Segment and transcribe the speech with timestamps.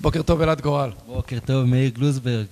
[0.00, 0.90] בוקר טוב אלעד גורל.
[1.06, 2.46] בוקר טוב מאיר גלוזברג.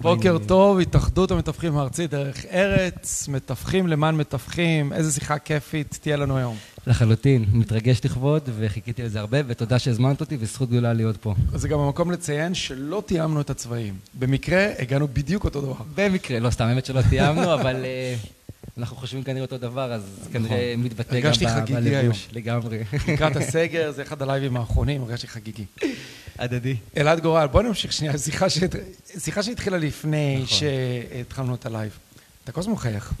[0.00, 6.36] בוקר טוב, התאחדות המתווכים הארצית דרך ארץ, מתווכים למען מתווכים, איזה שיחה כיפית תהיה לנו
[6.36, 6.56] היום.
[6.86, 11.34] לחלוטין, מתרגש לכבוד וחיכיתי לזה הרבה ותודה שהזמנת אותי וזכות גדולה להיות פה.
[11.54, 13.94] זה גם המקום לציין שלא תיאמנו את הצבעים.
[14.18, 15.74] במקרה הגענו בדיוק אותו דבר.
[15.94, 17.84] במקרה, לא סתם, האמת שלא תיאמנו, אבל
[18.78, 21.32] אנחנו חושבים כנראה אותו דבר, אז כנראה מתבטא גם
[21.66, 22.78] בלבוש, לגמרי.
[23.08, 25.64] לקראת הסגר, זה אחד הלייבים האחרונים, הרגשתי חגיגי.
[26.38, 26.76] הדדי.
[26.96, 28.12] אלעד גורל, בוא נמשיך שנייה,
[29.18, 31.98] שיחה שהתחילה לפני שהתחלנו את הלייב.
[32.44, 33.12] אתה כל הזמן מחייך.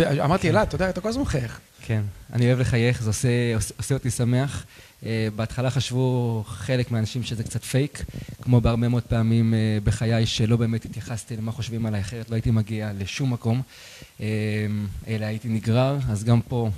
[0.00, 1.60] אמרתי, אלעד, אתה יודע, אתה כל הזמן מחייך.
[1.86, 2.02] כן,
[2.32, 3.10] אני אוהב לחייך, זה
[3.78, 4.64] עושה אותי שמח.
[5.36, 8.04] בהתחלה חשבו חלק מהאנשים שזה קצת פייק,
[8.42, 9.54] כמו בהרבה מאוד פעמים
[9.84, 13.62] בחיי שלא באמת התייחסתי למה חושבים עליי, אחרת לא הייתי מגיע לשום מקום,
[14.20, 16.70] אלא הייתי נגרר, אז גם פה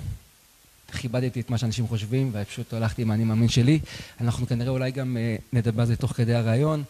[0.91, 3.79] כיבדתי את מה שאנשים חושבים ופשוט הלכתי עם האני מאמין שלי.
[4.21, 5.17] אנחנו כנראה אולי גם
[5.53, 6.83] נדבר על זה תוך כדי הרעיון.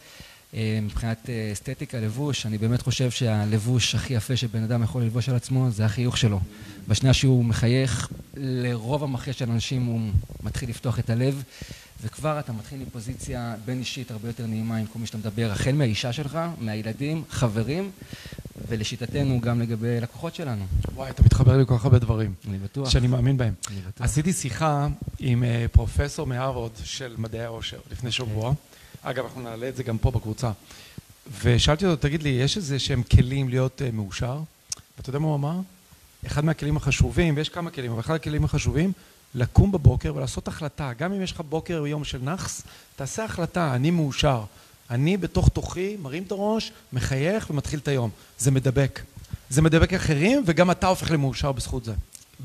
[0.81, 5.71] מבחינת אסתטיקה, לבוש, אני באמת חושב שהלבוש הכי יפה שבן אדם יכול ללבוש על עצמו
[5.71, 6.39] זה החיוך שלו.
[6.87, 10.01] בשנייה שהוא מחייך, לרוב המכריע של אנשים הוא
[10.43, 11.43] מתחיל לפתוח את הלב
[12.01, 15.71] וכבר אתה מתחיל מפוזיציה בין אישית הרבה יותר נעימה עם כל מי שאתה מדבר, החל
[15.71, 17.91] מהאישה שלך, מהילדים, חברים
[18.67, 20.65] ולשיטתנו גם לגבי לקוחות שלנו.
[20.95, 22.33] וואי, אתה מתחבר לי כל כך הרבה דברים.
[22.47, 22.89] אני בטוח.
[22.89, 23.53] שאני מאמין בהם.
[23.71, 24.05] אני בטוח.
[24.05, 24.87] עשיתי שיחה
[25.19, 28.53] עם פרופסור מהרווארד של מדעי העושר לפני שבוע.
[29.01, 30.51] אגב, אנחנו נעלה את זה גם פה בקבוצה.
[31.41, 34.39] ושאלתי אותו, תגיד לי, יש איזה שהם כלים להיות מאושר?
[34.97, 35.59] ואתה יודע מה הוא אמר?
[36.25, 38.91] אחד מהכלים החשובים, ויש כמה כלים, אבל אחד הכלים החשובים,
[39.35, 40.91] לקום בבוקר ולעשות החלטה.
[40.97, 42.61] גם אם יש לך בוקר או יום של נאחס,
[42.95, 44.43] תעשה החלטה, אני מאושר.
[44.89, 48.09] אני בתוך תוכי מרים את הראש, מחייך ומתחיל את היום.
[48.39, 48.99] זה מדבק.
[49.49, 51.93] זה מדבק אחרים, וגם אתה הופך למאושר בזכות זה.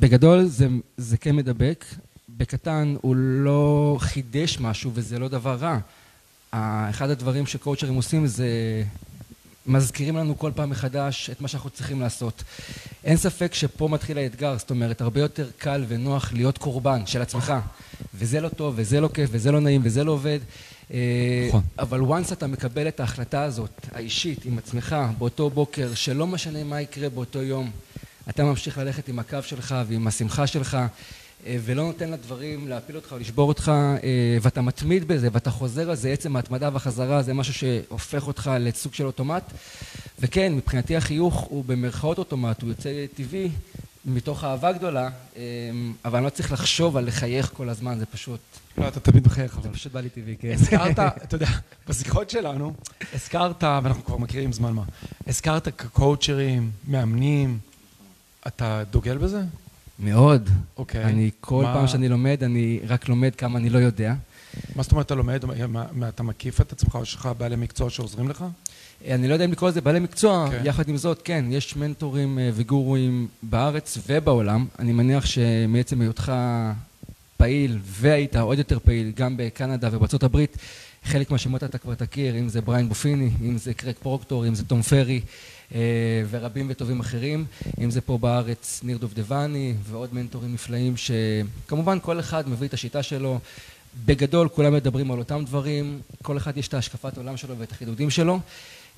[0.00, 0.48] בגדול
[0.96, 1.84] זה כן מדבק.
[2.28, 5.78] בקטן הוא לא חידש משהו וזה לא דבר רע.
[6.90, 8.46] אחד הדברים שקואוצ'רים עושים זה
[9.66, 12.42] מזכירים לנו כל פעם מחדש את מה שאנחנו צריכים לעשות.
[13.04, 17.52] אין ספק שפה מתחיל האתגר, זאת אומרת, הרבה יותר קל ונוח להיות קורבן של עצמך.
[18.14, 20.38] וזה לא טוב, וזה לא כיף, וזה לא נעים, וזה לא עובד.
[21.48, 21.62] נכון.
[21.78, 26.80] אבל once אתה מקבל את ההחלטה הזאת, האישית, עם עצמך, באותו בוקר, שלא משנה מה
[26.80, 27.70] יקרה באותו יום,
[28.28, 30.78] אתה ממשיך ללכת עם הקו שלך ועם השמחה שלך,
[31.46, 33.72] ולא נותן לדברים להפיל אותך או לשבור אותך,
[34.42, 38.94] ואתה מתמיד בזה, ואתה חוזר על זה, עצם ההתמדה והחזרה זה משהו שהופך אותך לסוג
[38.94, 39.42] של אוטומט.
[40.18, 43.48] וכן, מבחינתי החיוך הוא במרכאות אוטומט, הוא יוצא טבעי
[44.04, 45.08] מתוך אהבה גדולה,
[46.04, 48.40] אבל אני לא צריך לחשוב על לחייך כל הזמן, זה פשוט...
[48.78, 49.62] לא, אתה תמיד מחייך, אבל...
[49.62, 50.52] זה פשוט בא לי טבעי, כן.
[50.52, 51.48] הזכרת, אתה יודע,
[51.88, 52.74] בשיחות שלנו,
[53.14, 54.82] הזכרת, ואנחנו כבר מכירים זמן מה,
[55.26, 57.58] הזכרת קואוצ'רים, מאמנים,
[58.46, 59.42] אתה דוגל בזה?
[59.98, 60.50] מאוד.
[60.76, 61.04] אוקיי.
[61.04, 64.14] אני כל פעם שאני לומד, אני רק לומד כמה אני לא יודע.
[64.76, 65.44] מה זאת אומרת אתה לומד?
[66.08, 68.44] אתה מקיף את עצמך, או יש לך בעלי מקצוע שעוזרים לך?
[69.10, 73.28] אני לא יודע אם לקרוא לזה בעלי מקצוע, יחד עם זאת, כן, יש מנטורים וגורואים
[73.42, 74.66] בארץ ובעולם.
[74.78, 76.32] אני מניח שמעצם היותך
[77.36, 80.56] פעיל, והיית עוד יותר פעיל, גם בקנדה ובארצות הברית,
[81.04, 84.64] חלק מהשמות אתה כבר תכיר, אם זה בריין בופיני, אם זה קרק פרוקטור, אם זה
[84.64, 85.20] תום פרי,
[86.30, 87.44] ורבים וטובים אחרים,
[87.80, 93.02] אם זה פה בארץ ניר דובדבני ועוד מנטורים נפלאים שכמובן כל אחד מביא את השיטה
[93.02, 93.38] שלו.
[94.06, 98.10] בגדול כולם מדברים על אותם דברים, כל אחד יש את ההשקפת העולם שלו ואת החידודים
[98.10, 98.40] שלו.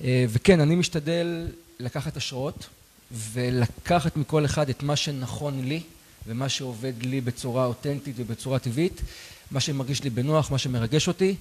[0.01, 1.47] וכן, אני משתדל
[1.79, 2.69] לקחת השראות
[3.11, 5.81] ולקחת מכל אחד את מה שנכון לי
[6.27, 9.01] ומה שעובד לי בצורה אותנטית ובצורה טבעית,
[9.51, 11.35] מה שמרגיש לי בנוח, מה שמרגש אותי,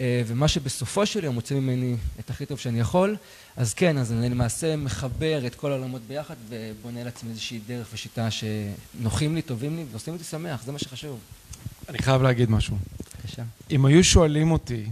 [0.00, 3.16] ומה שבסופו של יום מוצא ממני את הכי טוב שאני יכול.
[3.56, 8.28] אז כן, אז אני למעשה מחבר את כל העולמות ביחד ובונה לעצמי איזושהי דרך ושיטה
[8.30, 11.18] שנוחים לי, טובים לי ועושים אותי שמח, זה מה שחשוב.
[11.88, 12.76] אני חייב להגיד משהו.
[13.16, 13.42] בבקשה.
[13.70, 14.86] אם היו שואלים אותי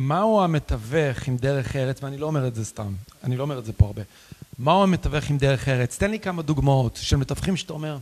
[0.00, 2.92] מהו המתווך עם דרך ארץ, ואני לא אומר את זה סתם,
[3.24, 4.02] אני לא אומר את זה פה הרבה,
[4.58, 5.98] מהו המתווך עם דרך ארץ?
[5.98, 7.98] תן לי כמה דוגמאות של מתווכים שאתה אומר,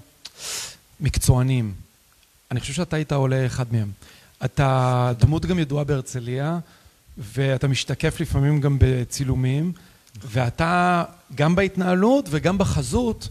[1.00, 1.74] מקצוענים.
[2.50, 3.90] אני חושב שאתה היית עולה אחד מהם.
[4.44, 6.58] אתה דמות גם ידועה בהרצליה,
[7.18, 9.72] ואתה משתקף לפעמים גם בצילומים,
[10.24, 11.04] ואתה
[11.34, 13.28] גם בהתנהלות וגם בחזות,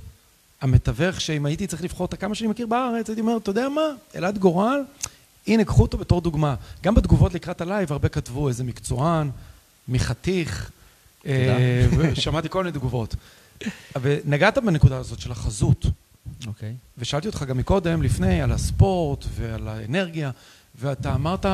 [0.62, 3.88] המתווך שאם הייתי צריך לבחור את הכמה שאני מכיר בארץ, הייתי אומר, אתה יודע מה,
[4.16, 4.84] אלעד גורל,
[5.48, 6.56] הנה, קחו אותו בתור דוגמה.
[6.84, 9.30] גם בתגובות לקראת הלייב, הרבה כתבו איזה מקצוען,
[9.88, 10.72] מחתיך,
[12.14, 13.16] שמעתי כל מיני תגובות.
[14.02, 15.86] ונגעת בנקודה הזאת של החזות.
[16.48, 16.74] אוקיי.
[16.98, 20.32] ושאלתי אותך גם מקודם, לפני, על הספורט ועל האנרגיה,
[20.80, 21.46] ואתה אמרת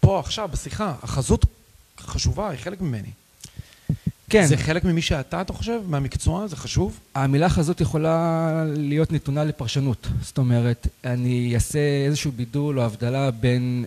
[0.00, 1.44] פה עכשיו בשיחה, החזות
[2.00, 3.10] חשובה, היא חלק ממני.
[4.30, 4.46] כן.
[4.46, 5.80] זה חלק ממי שאתה, אתה חושב?
[5.86, 6.46] מהמקצוע?
[6.46, 7.00] זה חשוב?
[7.14, 10.08] המילה חזות יכולה להיות נתונה לפרשנות.
[10.22, 13.84] זאת אומרת, אני אעשה איזשהו בידול או הבדלה בין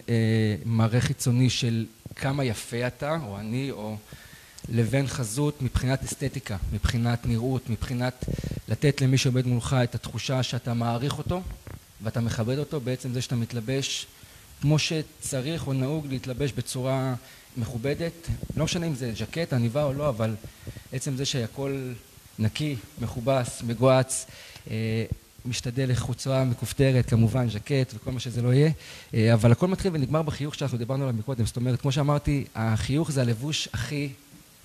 [0.66, 1.86] מראה חיצוני של
[2.16, 3.96] כמה יפה אתה, או אני, או...
[4.70, 8.26] לבין חזות מבחינת אסתטיקה, מבחינת נראות, מבחינת
[8.68, 11.42] לתת למי שעומד מולך את התחושה שאתה מעריך אותו
[12.04, 14.08] ואתה מכבד אותו בעצם זה שאתה מתלבש
[14.64, 17.16] כמו שצריך או נהוג להתלבש בצורה
[17.58, 18.28] מכובדת,
[18.58, 20.36] לא משנה אם זה ז'קט, עניבה או לא, אבל
[20.94, 21.92] עצם זה שהכל
[22.40, 24.26] נקי, מכובס, מגואץ,
[24.72, 25.06] אה,
[25.46, 28.72] משתדל לחוצרה מכופתרת, כמובן ז'קט וכל מה שזה לא יהיה,
[29.14, 33.12] אה, אבל הכל מתחיל ונגמר בחיוך שאנחנו דיברנו עליו מקודם, זאת אומרת, כמו שאמרתי, החיוך
[33.12, 34.10] זה הלבוש הכי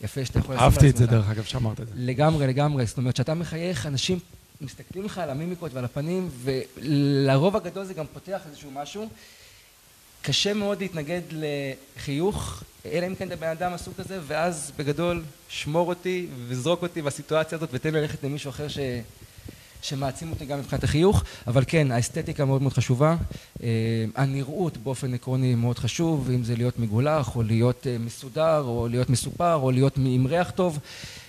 [0.00, 1.92] יפה שאתה יכול לעשות אהבתי את זה דרך אגב, שאמרת את זה.
[1.96, 4.18] לגמרי, לגמרי, זאת אומרת, כשאתה מחייך, אנשים
[4.60, 9.08] מסתכלים לך על המימיקות ועל הפנים, ולרוב הגדול זה גם פותח איזשהו משהו.
[10.22, 15.88] קשה מאוד להתנגד לחיוך, אלא אם כן אתה בן אדם הסוג הזה, ואז בגדול שמור
[15.88, 18.78] אותי וזרוק אותי בסיטואציה הזאת ותן לי ללכת למישהו אחר ש...
[19.82, 23.16] שמעצים אותי גם מבחינת החיוך, אבל כן, האסתטיקה מאוד מאוד חשובה,
[23.62, 23.68] אה,
[24.14, 29.10] הנראות באופן עקרוני מאוד חשוב, אם זה להיות מגולח, או להיות אה, מסודר, או להיות
[29.10, 30.78] מסופר, או להיות עם ריח טוב.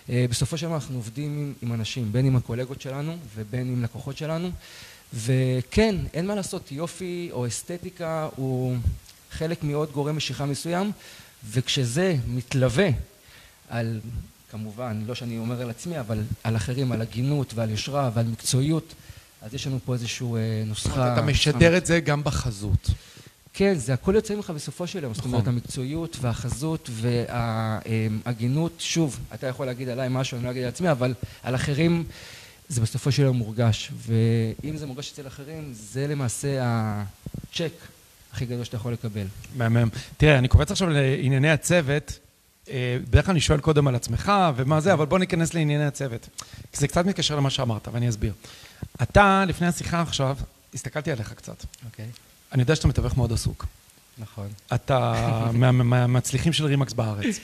[0.09, 4.17] אה, בסופו של דבר אנחנו עובדים עם אנשים, בין עם הקולגות שלנו ובין עם לקוחות
[4.17, 4.49] שלנו,
[5.13, 8.77] וכן, אין מה לעשות, יופי או אסתטיקה הוא
[9.31, 10.91] חלק מעוד גורם משיכה מסוים,
[11.49, 12.89] וכשזה מתלווה
[13.69, 13.99] על
[14.51, 18.93] כמובן, לא שאני אומר על עצמי, אבל על אחרים, על הגינות ועל יושרה ועל מקצועיות,
[19.41, 21.13] אז יש לנו פה איזושהי אה, נוסחה...
[21.13, 22.89] אתה משדר את זה גם בחזות.
[23.53, 25.13] כן, זה הכל יוצא ממך בסופו של יום.
[25.13, 25.53] זאת אומרת, נכון.
[25.53, 31.13] המקצועיות והחזות וההגינות, שוב, אתה יכול להגיד עליי משהו, אני לא אגיד על עצמי, אבל
[31.43, 32.03] על אחרים
[32.69, 33.91] זה בסופו של יום מורגש.
[33.95, 37.71] ואם זה מורגש אצל אחרים, זה למעשה הצ'ק
[38.33, 39.25] הכי גדול שאתה יכול לקבל.
[39.55, 39.89] מהמם.
[40.17, 42.19] תראה, אני קופץ עכשיו לענייני הצוות.
[42.69, 46.29] אה, בדרך כלל אני שואל קודם על עצמך ומה זה, אבל בוא ניכנס לענייני הצוות.
[46.71, 48.33] כי זה קצת מתקשר למה שאמרת, ואני אסביר.
[49.01, 50.37] אתה, לפני השיחה עכשיו,
[50.73, 51.65] הסתכלתי עליך קצת.
[51.85, 52.05] אוקיי.
[52.51, 53.65] אני יודע שאתה מתווך מאוד עסוק.
[54.17, 54.47] נכון.
[54.73, 55.13] אתה
[55.73, 57.39] מהמצליחים של רימקס בארץ.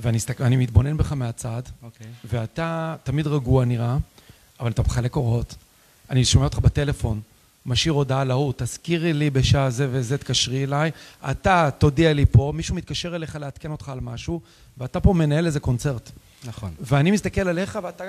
[0.00, 2.06] ואני מתבונן בך מהצד, אוקיי.
[2.24, 3.96] ואתה תמיד רגוע נראה,
[4.60, 5.54] אבל אתה מחלק אורות.
[6.10, 7.20] אני שומע אותך בטלפון,
[7.66, 10.90] משאיר הודעה להוא, תזכירי לי בשעה זה וזה, תקשרי אליי,
[11.30, 14.40] אתה תודיע לי פה, מישהו מתקשר אליך לעדכן אותך על משהו,
[14.78, 16.10] ואתה פה מנהל איזה קונצרט.
[16.44, 16.70] נכון.
[16.80, 18.04] ואני מסתכל עליך ואתה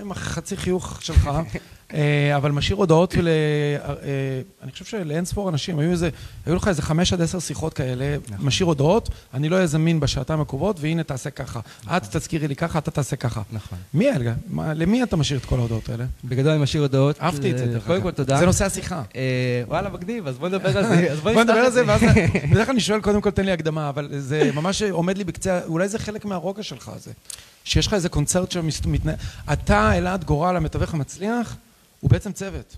[0.00, 1.30] עם החצי חיוך שלך,
[1.94, 3.28] אה, אבל משאיר הודעות ול...
[3.28, 6.10] אה, אני חושב שלאין ספור אנשים, היו איזה,
[6.46, 8.46] היו לך איזה חמש עד עשר שיחות כאלה, נכון.
[8.46, 11.60] משאיר הודעות, אני לא אהיה זמין בשעתיים הקרובות, והנה תעשה ככה.
[11.84, 11.96] נכון.
[11.96, 13.42] את תזכירי לי ככה, אתה תעשה ככה.
[13.52, 13.78] נכון.
[13.94, 14.34] מי אלה?
[14.74, 16.04] למי אתה משאיר את כל ההודעות האלה?
[16.24, 17.20] בגדול אני משאיר הודעות.
[17.20, 17.86] אהבתי את זה, דרך אגב.
[17.86, 18.38] קודם כל תודה.
[18.38, 19.02] זה נושא השיחה.
[19.16, 21.14] אה, וואלה, מגניב, אז בוא נדבר על זה.
[21.22, 22.00] בוא נדבר על זה, ואז...
[22.50, 25.60] בדרך כלל אני שואל, קודם כל תן לי הקדמה, אבל זה ממש עומד לי בקצה,
[25.64, 27.12] אולי זה חלק מהרוגע שלך, זה.
[27.70, 29.16] שיש לך איזה קונצרט שמתנהל...
[29.52, 31.56] אתה, אלעד גורל, המתווך המצליח,
[32.00, 32.76] הוא בעצם צוות.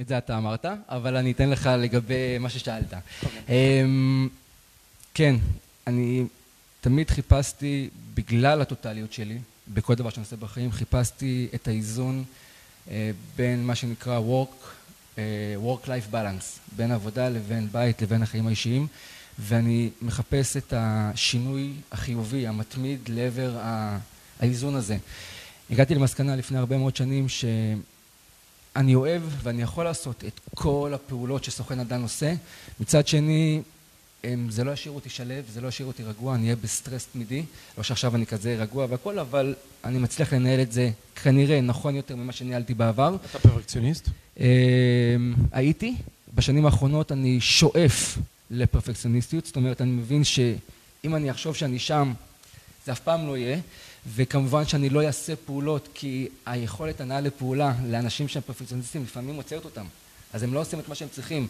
[0.00, 2.94] את זה אתה אמרת, אבל אני אתן לך לגבי מה ששאלת.
[3.48, 4.28] אמ,
[5.14, 5.36] כן,
[5.86, 6.24] אני
[6.80, 9.38] תמיד חיפשתי, בגלל הטוטליות שלי,
[9.68, 12.24] בכל דבר שאני עושה בחיים, חיפשתי את האיזון
[12.90, 14.66] אה, בין מה שנקרא work,
[15.18, 15.22] אה,
[15.64, 18.86] work-life balance, בין עבודה לבין בית לבין החיים האישיים.
[19.38, 23.58] ואני מחפש את השינוי החיובי, המתמיד לעבר
[24.42, 24.96] האיזון הזה.
[25.70, 31.80] הגעתי למסקנה לפני הרבה מאוד שנים שאני אוהב ואני יכול לעשות את כל הפעולות שסוכן
[31.80, 32.34] אדם עושה,
[32.80, 33.62] מצד שני
[34.48, 37.42] זה לא ישאיר אותי שלב, זה לא ישאיר אותי רגוע, אני אהיה בסטרס תמידי,
[37.78, 40.90] לא שעכשיו אני כזה רגוע והכל, אבל אני מצליח לנהל את זה
[41.22, 43.16] כנראה נכון יותר ממה שניהלתי בעבר.
[43.30, 44.08] אתה פרפקציוניסט?
[45.52, 45.94] הייתי,
[46.34, 48.18] בשנים האחרונות אני שואף
[48.50, 52.12] לפרפקציוניסטיות, זאת אומרת אני מבין שאם אני אחשוב שאני שם
[52.86, 53.58] זה אף פעם לא יהיה
[54.06, 59.86] וכמובן שאני לא אעשה פעולות כי היכולת הנעה לפעולה לאנשים שהם פרפקציוניסטים לפעמים עוצרת אותם.
[60.32, 61.48] אז הם לא עושים את מה שהם צריכים.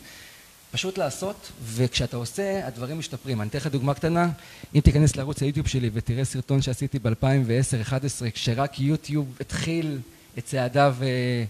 [0.71, 3.41] פשוט לעשות וכשאתה עושה הדברים משתפרים.
[3.41, 4.31] אני אתן לך דוגמה קטנה.
[4.75, 9.99] אם תיכנס לערוץ היוטיוב שלי ותראה סרטון שעשיתי ב-2010-2011 כשרק יוטיוב התחיל
[10.39, 11.45] את צעדיו אה,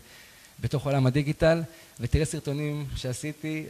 [0.61, 1.63] בתוך עולם הדיגיטל
[2.01, 3.65] ותראה סרטונים שעשיתי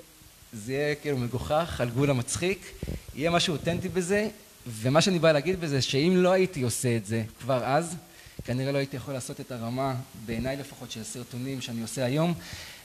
[0.52, 2.72] זה יהיה כאילו מגוחך, על גבול המצחיק,
[3.14, 4.28] יהיה משהו אותנטי בזה,
[4.66, 7.96] ומה שאני בא להגיד בזה, שאם לא הייתי עושה את זה כבר אז,
[8.44, 9.94] כנראה לא הייתי יכול לעשות את הרמה,
[10.26, 12.34] בעיניי לפחות, של הסרטונים שאני עושה היום,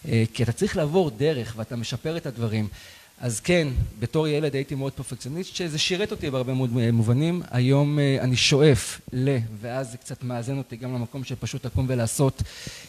[0.07, 2.67] אה, כי אתה צריך לעבור דרך ואתה משפר את הדברים.
[3.19, 3.67] אז כן,
[3.99, 7.41] בתור ילד הייתי מאוד פרפקציוניסט, שזה שירת אותי בהרבה מאוד מובנים.
[7.51, 11.85] היום אה, אני שואף ל, ואז זה קצת מאזן אותי גם למקום של פשוט לקום
[11.89, 12.43] ולעשות,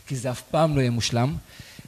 [0.07, 1.37] כי זה אף פעם לא יהיה מושלם.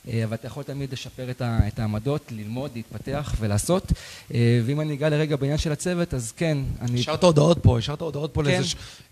[0.08, 3.92] אה, אבל אתה יכול תמיד לשפר את העמדות, ללמוד, להתפתח ולעשות.
[4.34, 7.00] אה, ואם אני אגע לרגע בעניין של הצוות, אז כן, אני...
[7.00, 8.62] השארת הודעות פה, השארת הודעות פה כן.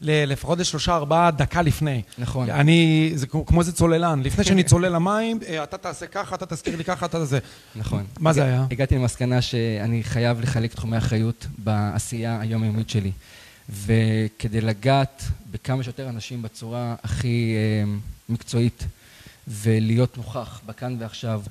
[0.01, 2.03] לפחות לשלושה, ארבעה דקה לפני.
[2.19, 2.51] נכון.
[2.51, 6.77] אני, זה כמו איזה צוללן, לפני שאני צולל למים, אה, אתה תעשה ככה, אתה תזכיר
[6.77, 7.39] לי ככה, אתה זה.
[7.77, 8.05] נכון.
[8.21, 8.67] מה זה היה?
[8.71, 13.13] הגעתי למסקנה שאני חייב לחלק תחומי אחריות בעשייה היומיומית שלי.
[13.71, 17.55] וכדי לגעת בכמה שיותר אנשים בצורה הכי
[18.29, 18.85] מקצועית.
[19.49, 21.43] ולהיות נוכח בכאן ועכשיו,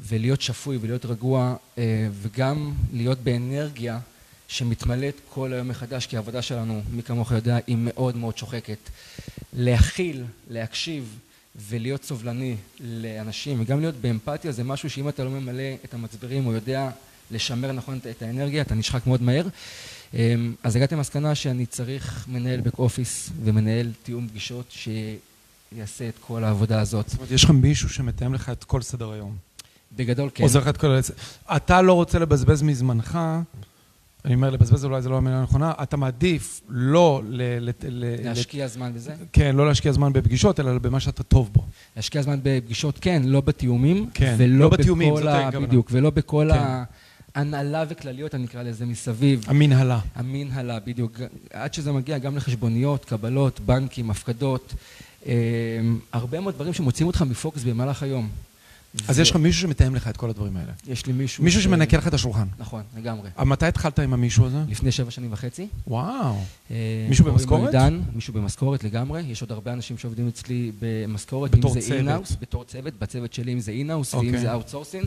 [0.00, 3.98] ולהיות שפוי ולהיות רגוע, אה, וגם להיות באנרגיה
[4.48, 8.78] שמתמלאת כל היום מחדש, כי העבודה שלנו, מי כמוך יודע, היא מאוד מאוד שוחקת.
[9.52, 11.18] להכיל, להקשיב
[11.56, 16.52] ולהיות סובלני לאנשים, וגם להיות באמפתיה, זה משהו שאם אתה לא ממלא את המצברים, או
[16.52, 16.90] יודע
[17.30, 19.46] לשמר נכון את האנרגיה, אתה נשחק מאוד מהר.
[20.14, 24.88] אה, אז הגעתי למסקנה שאני צריך מנהל בק אופיס ומנהל תיאום פגישות ש...
[25.72, 27.08] יעשה את כל העבודה הזאת.
[27.08, 29.36] זאת אומרת, יש לך מישהו שמתאם לך את כל סדר היום.
[29.96, 30.42] בגדול כן.
[30.42, 30.98] עוזר לך את כל...
[31.56, 33.18] אתה לא רוצה לבזבז מזמנך,
[34.24, 37.70] אני אומר לבזבז אולי זה לא המילה הנכונה, אתה מעדיף לא ל...
[38.22, 39.14] להשקיע זמן בזה?
[39.32, 41.64] כן, לא להשקיע זמן בפגישות, אלא במה שאתה טוב בו.
[41.96, 44.10] להשקיע זמן בפגישות, כן, לא בתיאומים.
[44.14, 45.66] כן, לא בתיאומים, זאת הכוונה.
[45.66, 46.58] בדיוק, ולא בכל כן.
[47.34, 49.44] ההנהלה וכלליות, אני אקרא לזה, מסביב.
[49.46, 49.98] המנהלה.
[50.14, 51.20] המנהלה, בדיוק.
[51.52, 54.74] עד שזה מגיע גם לחשבוניות, קבלות, בנקים, הפקדות.
[55.26, 55.32] אמ,
[56.12, 58.28] הרבה מאוד דברים שמוציאים אותך מפוקוס במהלך היום.
[59.08, 60.72] אז יש לך מישהו שמתאם לך את כל הדברים האלה.
[60.86, 61.44] יש לי מישהו...
[61.44, 62.46] מישהו שמנקה לך את השולחן.
[62.58, 63.30] נכון, לגמרי.
[63.38, 64.58] מתי התחלת עם המישהו הזה?
[64.68, 65.66] לפני שבע שנים וחצי.
[65.86, 66.36] וואו.
[66.70, 66.76] אה,
[67.08, 67.74] מישהו במשכורת?
[68.14, 69.22] מישהו במשכורת לגמרי.
[69.22, 71.50] יש עוד הרבה אנשים שעובדים אצלי במשכורת.
[71.50, 72.26] בתור צוות.
[72.40, 72.94] בתור צוות.
[72.98, 75.06] בצוות שלי אם זה in-house ואם זה outsourcing.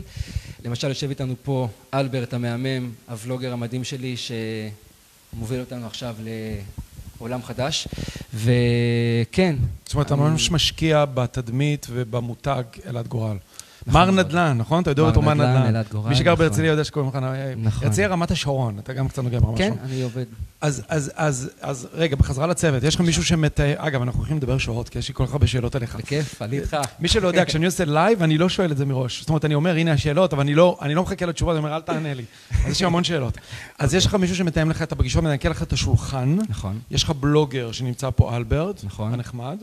[0.64, 6.16] למשל, יושב איתנו פה אלברט המהמם, ה vlogger המדהים שלי, שמוביל אותנו עכשיו
[7.18, 7.88] עולם חדש,
[8.34, 9.56] וכן.
[9.84, 13.36] זאת אומרת, אתה ממש משקיע בתדמית ובמותג אלעד גורל.
[13.86, 14.82] נכון מר נדל"ן, נכון?
[14.82, 15.82] אתה יודע אותו מר נדל"ן.
[16.08, 17.18] מי שגר בהרצליה יודע שקוראים לך...
[17.56, 17.86] נכון.
[17.88, 19.78] הרצליה רמת השרון, אתה גם קצת נוגע ברמת השרון.
[19.78, 20.24] כן, אני עובד.
[20.60, 23.74] אז, רגע, בחזרה לצוות, יש לך מישהו שמתאר...
[23.76, 25.96] אגב, אנחנו הולכים לדבר שעות, כי יש לי כל כך הרבה שאלות עליך.
[25.96, 26.76] בכיף, אני איתך.
[27.00, 29.20] מי שלא יודע, כשאני עושה לייב, אני לא שואל את זה מראש.
[29.20, 31.76] זאת אומרת, אני אומר, הנה השאלות, אבל אני לא, אני לא מחכה לתשובות, אני אומר,
[31.76, 32.24] אל תענה לי.
[32.64, 33.38] אז יש לי המון שאלות.
[33.78, 36.36] אז יש לך מישהו שמתאם לך את הפגישות, מנקה לך את השולחן.
[36.48, 36.78] נכון.
[36.90, 38.84] יש לך בלוגר שנמצא פה, אלברט.
[38.84, 39.14] נכון.
[39.14, 39.56] הנחמד.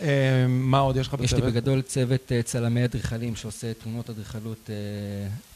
[0.00, 1.24] אה, מה עוד יש לך בצוות?
[1.24, 4.74] יש לי בגדול צוות אה, צלמי אדריכלים שעושה תמונות אדריכלות אה,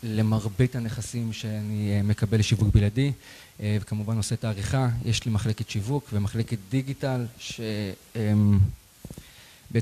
[0.02, 3.12] למרבית הנכסים שאני מקבל לשיווק בלעדי
[3.61, 4.88] וכמובן עושה את העריכה.
[5.04, 8.25] יש לי מחלקת שיווק ומחלקת דיגיטל שבעצם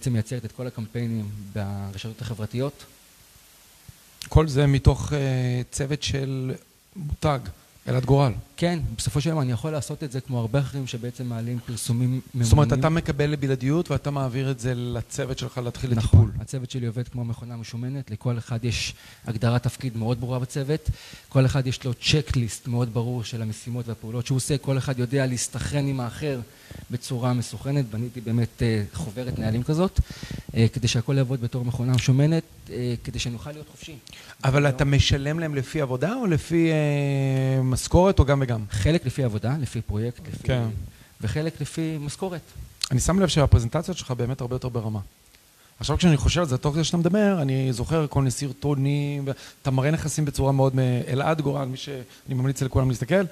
[0.07, 2.85] מייצרת את כל הקמפיינים ברשתות החברתיות.
[4.29, 5.13] כל זה מתוך
[5.71, 6.55] צוות של
[6.97, 7.39] מותג.
[7.89, 8.33] אלעד גורל.
[8.57, 12.09] כן, בסופו של דבר אני יכול לעשות את זה כמו הרבה אחרים שבעצם מעלים פרסומים
[12.09, 12.45] ממונים.
[12.45, 16.29] זאת אומרת, אתה מקבל לבלעדיות ואתה מעביר את זה לצוות שלך להתחיל נכון, לטיפול.
[16.29, 18.95] נכון, הצוות שלי עובד כמו מכונה משומנת, לכל אחד יש
[19.27, 20.91] הגדרת תפקיד מאוד ברורה בצוות,
[21.29, 25.27] כל אחד יש לו צ'קליסט מאוד ברור של המשימות והפעולות שהוא עושה, כל אחד יודע
[25.27, 26.41] להסתכרן עם האחר
[26.91, 30.01] בצורה מסוכנת, בניתי באמת אה, חוברת נהלים כזאת,
[30.73, 33.97] כדי שהכל יעבוד בתור מכונה משומנת, אה, כדי שאני אוכל להיות חופשי.
[34.45, 36.71] אבל אתה משלם להם לפי עבודה או לפי
[37.63, 38.65] משכורת או גם וגם?
[38.71, 40.43] חלק לפי עבודה, לפי פרויקט, לפי...
[40.43, 40.63] כן.
[41.21, 42.41] וחלק לפי משכורת.
[42.91, 45.01] אני שם לב שהפרזנטציות שלך באמת הרבה יותר ברמה.
[45.81, 49.29] עכשיו כשאני חושב על זה, תוך כדי שאתה מדבר, אני זוכר כל מיני סרטונים,
[49.63, 50.75] אתה מראה נכסים בצורה מאוד...
[51.09, 53.25] אלעד גורל, מי שאני ממליץ לכולם להסתכל.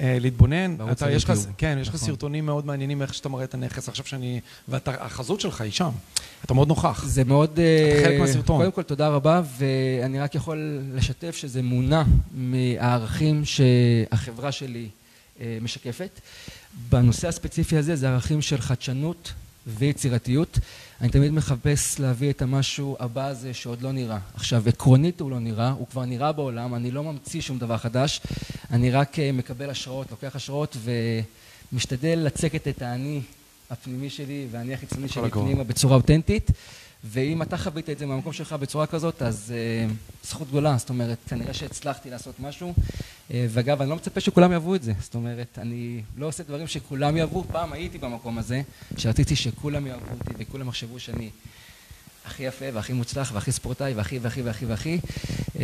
[0.00, 2.06] אה, להתבונן, אתה, יש לך, כן, יש לך נכון.
[2.06, 5.90] סרטונים מאוד מעניינים איך שאתה מראה את הנכס, עכשיו שאני, והחזות שלך היא שם,
[6.44, 7.04] אתה מאוד נוכח.
[7.06, 8.60] זה מאוד, אה, חלק מהסרטון.
[8.60, 12.02] קודם כל תודה רבה, ואני רק יכול לשתף שזה מונע
[12.34, 14.88] מהערכים שהחברה שלי
[15.40, 16.20] אה, משקפת.
[16.88, 19.32] בנושא הספציפי הזה זה ערכים של חדשנות
[19.66, 20.58] ויצירתיות.
[21.00, 24.18] אני תמיד מחפש להביא את המשהו הבא הזה שעוד לא נראה.
[24.34, 28.20] עכשיו, עקרונית הוא לא נראה, הוא כבר נראה בעולם, אני לא ממציא שום דבר חדש,
[28.70, 30.76] אני רק אה, מקבל השראות, לוקח השראות
[31.72, 33.20] ומשתדל לצקת את האני
[33.70, 36.50] הפנימי שלי והאני החיצוני שלי פנימה בצורה אותנטית.
[37.04, 41.18] ואם אתה חווית את זה מהמקום שלך בצורה כזאת, אז uh, זכות גדולה, זאת אומרת,
[41.28, 42.74] כנראה שהצלחתי לעשות משהו.
[43.30, 46.66] Uh, ואגב, אני לא מצפה שכולם יאהבו את זה, זאת אומרת, אני לא עושה דברים
[46.66, 47.44] שכולם יאהבו.
[47.52, 48.62] פעם הייתי במקום הזה,
[48.96, 51.30] שרציתי שכולם יאהבו אותי וכולם יחשבו שאני
[52.26, 54.98] הכי יפה והכי מוצלח והכי ספורטאי והכי והכי והכי והכי.
[55.54, 55.58] Um,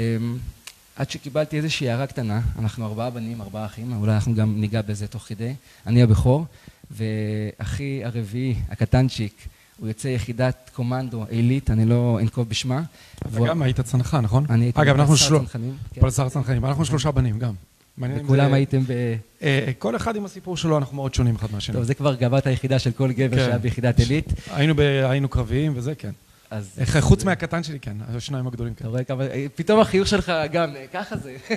[0.97, 5.07] עד שקיבלתי איזושהי הערה קטנה, אנחנו ארבעה בנים, ארבעה אחים, אולי אנחנו גם ניגע בזה
[5.07, 5.55] תוך כדי.
[5.87, 6.47] אני הבכור,
[6.91, 9.49] ואחי הרביעי, הקטנצ'יק,
[9.81, 12.83] הוא יוצא יחידת קומנדו עילית, אני לא אנקוב בשמה.
[13.19, 14.47] אתה גם היית צנחן, נכון?
[14.51, 15.77] אני הייתי פלסר צנחנים.
[16.01, 17.55] פלסר צנחנים, אנחנו שלושה בנים גם.
[17.99, 19.15] וכולם הייתם ב...
[19.43, 21.75] אה, כל אחד עם הסיפור שלו, אנחנו מאוד שונים אחד מהשני.
[21.77, 23.45] טוב, זה כבר גאוות היחידה של כל גבר כן.
[23.45, 24.33] שהיה ביחידת עילית.
[24.51, 26.11] היינו קרביים וזה, כן.
[26.51, 26.81] אז...
[27.01, 28.85] חוץ מהקטן שלי, כן, השניים הגדולים כן.
[28.85, 29.25] אתה רואה כמה...
[29.55, 31.37] פתאום החיוך שלך גם, ככה זה.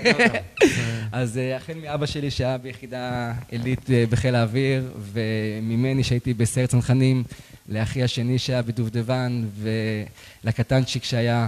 [1.12, 7.24] אז החל מאבא שלי שהיה ביחידה עילית בחיל האוויר, וממני שהייתי בסיירת צנחנים,
[7.70, 9.46] לאחי השני שהיה בדובדבן,
[10.44, 11.48] ולקטנצ'יק שהיה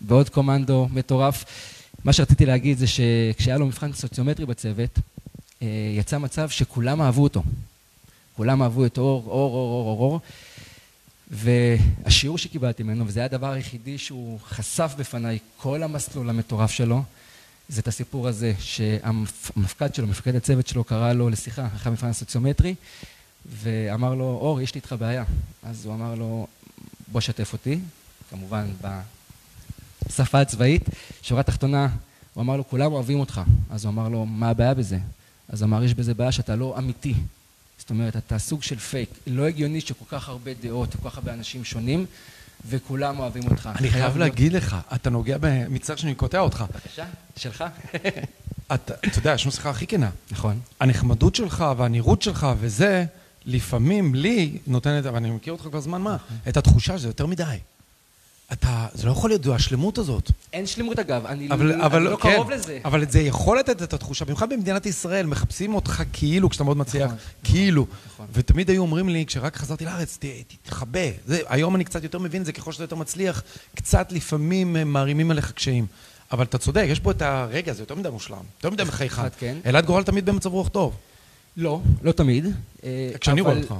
[0.00, 1.44] בעוד קומנדו מטורף.
[2.04, 4.98] מה שרציתי להגיד זה שכשהיה לו מבחן סוציומטרי בצוות,
[5.96, 7.42] יצא מצב שכולם אהבו אותו.
[8.36, 10.20] כולם אהבו את אור, אור, אור, אור, אור, אור.
[11.30, 17.02] והשיעור שקיבלתי ממנו, וזה היה הדבר היחידי שהוא חשף בפניי כל המסלול המטורף שלו,
[17.68, 22.74] זה את הסיפור הזה שהמפקד שלו, מפקד הצוות שלו, קרא לו לשיחה אחרי המבחן הסוציומטרי,
[23.46, 25.24] ואמר לו, אור, יש לי איתך בעיה.
[25.62, 26.46] אז הוא אמר לו,
[27.08, 27.78] בוא שתף אותי,
[28.30, 28.66] כמובן
[30.06, 30.82] בשפה הצבאית.
[31.22, 31.88] שורה תחתונה,
[32.34, 33.40] הוא אמר לו, כולם אוהבים אותך.
[33.70, 34.98] אז הוא אמר לו, מה הבעיה בזה?
[35.48, 37.14] אז הוא אמר, יש בזה בעיה שאתה לא אמיתי.
[37.78, 39.10] זאת אומרת, אתה סוג של פייק.
[39.26, 42.06] לא הגיוני שכל כך הרבה דעות, כל כך הרבה אנשים שונים,
[42.68, 43.70] וכולם אוהבים אותך.
[43.76, 46.64] אני חייב להגיד לך, אתה נוגע במצטער שאני קוטע אותך.
[46.74, 47.04] בבקשה,
[47.36, 47.64] שלך.
[48.72, 50.10] אתה יודע, יש נוסחה הכי כנה.
[50.30, 50.60] נכון.
[50.80, 53.04] הנחמדות שלך והנראות שלך וזה,
[53.46, 56.16] לפעמים לי נותנת, ואני מכיר אותך כבר זמן מה,
[56.48, 57.58] את התחושה שזה יותר מדי.
[58.52, 60.30] אתה, זה לא יכול להיות, זו השלמות הזאת.
[60.52, 62.78] אין שלמות אגב, אני אבל, לא, אבל, אני לא כן, קרוב לזה.
[62.84, 67.06] אבל זה יכול לתת את התחושה, במיוחד במדינת ישראל, מחפשים אותך כאילו, כשאתה מאוד מצליח,
[67.06, 67.86] נכון, כאילו.
[68.14, 68.26] נכון.
[68.32, 70.18] ותמיד היו אומרים לי, כשרק חזרתי לארץ,
[70.64, 71.00] תתחבא.
[71.28, 73.42] היום אני קצת יותר מבין את זה, ככל שאתה יותר מצליח,
[73.74, 75.86] קצת לפעמים מערימים עליך קשיים.
[76.32, 79.22] אבל אתה צודק, יש פה את הרגע, זה יותר מדי מושלם, יותר מדי מחייך.
[79.38, 79.56] כן.
[79.66, 80.96] אלעד גורל תמיד במצב רוח טוב.
[81.56, 82.46] לא, לא תמיד.
[83.20, 83.74] כשאני רואה אותך.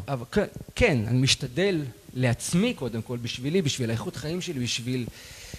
[0.75, 1.83] כן, אני משתדל
[2.15, 5.07] לעצמי קודם כל, בשבילי, בשביל האיכות חיים שלי, בשביל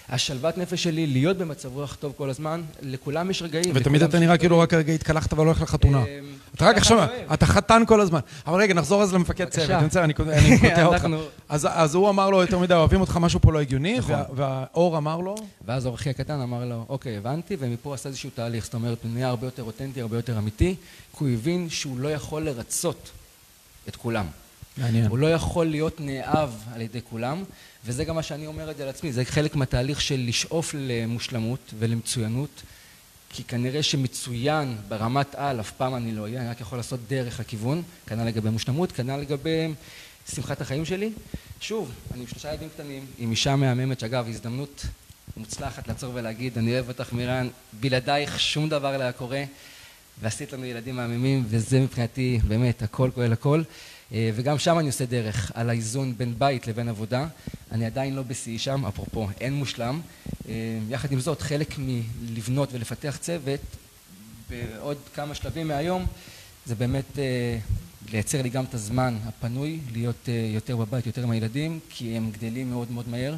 [0.08, 3.70] השלוות נפש שלי, להיות במצב רוח טוב כל הזמן, לכולם יש רגעים.
[3.74, 5.98] ותמיד אתה נראה כאילו רק הרגע התקלחת ולא הולך לחתונה.
[6.04, 8.20] אמ, אתה רק עכשיו, אתה חתן כל הזמן.
[8.46, 9.96] אבל רגע, נחזור אז למפקד צוות.
[9.96, 11.06] אני קוטע אותך.
[11.48, 14.14] אז הוא אמר לו יותר מדי, אוהבים אותך, משהו פה לא הגיוני, נכון.
[14.36, 15.34] והאור אמר לו?
[15.66, 18.64] ואז אור אחי הקטן אמר לו, אוקיי, הבנתי, ומפה עשה איזשהו תהליך.
[18.64, 20.74] זאת אומרת, הוא נהיה הרבה יותר אותנטי, הרבה יותר אמיתי,
[21.18, 23.10] כי הוא הבין שהוא לא יכול לרצות
[23.88, 24.26] את כולם.
[24.78, 25.06] מעניין.
[25.06, 27.44] הוא לא יכול להיות נאהב על ידי כולם,
[27.86, 31.74] וזה גם מה שאני אומר את זה על עצמי, זה חלק מהתהליך של לשאוף למושלמות
[31.78, 32.62] ולמצוינות,
[33.30, 37.40] כי כנראה שמצוין ברמת על אף פעם אני לא אהיה, אני רק יכול לעשות דרך
[37.40, 39.74] הכיוון, כנ"ל לגבי מושלמות, כנ"ל לגבי
[40.34, 41.10] שמחת החיים שלי.
[41.60, 44.86] שוב, אני עם שלושה ילדים קטנים, עם אישה מהממת, שאגב, הזדמנות
[45.36, 47.48] מוצלחת לעצור ולהגיד, אני אוהב אותך מירן,
[47.80, 49.44] בלעדייך שום דבר לא היה קורה,
[50.20, 53.62] ועשית לנו ילדים מהממים, וזה מבחינתי באמת הכל כולל הכל.
[54.14, 57.26] אה, וגם שם אני עושה דרך על האיזון בין בית לבין עבודה.
[57.72, 60.00] אני עדיין לא בשיאי שם, אפרופו, אין מושלם.
[60.48, 60.52] אה,
[60.88, 63.60] יחד עם זאת, חלק מלבנות ולפתח צוות
[64.50, 66.06] בעוד כמה שלבים מהיום,
[66.66, 67.58] זה באמת אה,
[68.12, 72.70] לייצר לי גם את הזמן הפנוי, להיות יותר בבית, יותר עם הילדים, כי הם גדלים
[72.70, 73.36] מאוד מאוד מהר.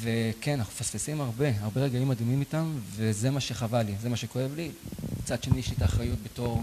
[0.00, 4.54] וכן, אנחנו מפספסים הרבה, הרבה רגעים מדהימים איתם, וזה מה שחבל לי, זה מה שכואב
[4.56, 4.70] לי.
[5.22, 6.62] מצד שני, יש לי את האחריות בתור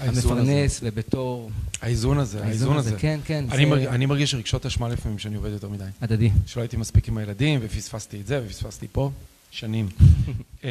[0.00, 1.50] המפרנס ובתור...
[1.82, 2.94] האיזון הזה, האיזון הזה.
[2.98, 3.44] כן, כן.
[3.50, 5.84] אני, מרג, אני מרגיש רגשות אשמה לפעמים שאני עובד יותר מדי.
[6.02, 6.30] הדדי.
[6.46, 9.10] שלא הייתי מספיק עם הילדים, ופספסתי את זה, ופספסתי פה,
[9.50, 9.88] שנים.
[10.64, 10.70] אה,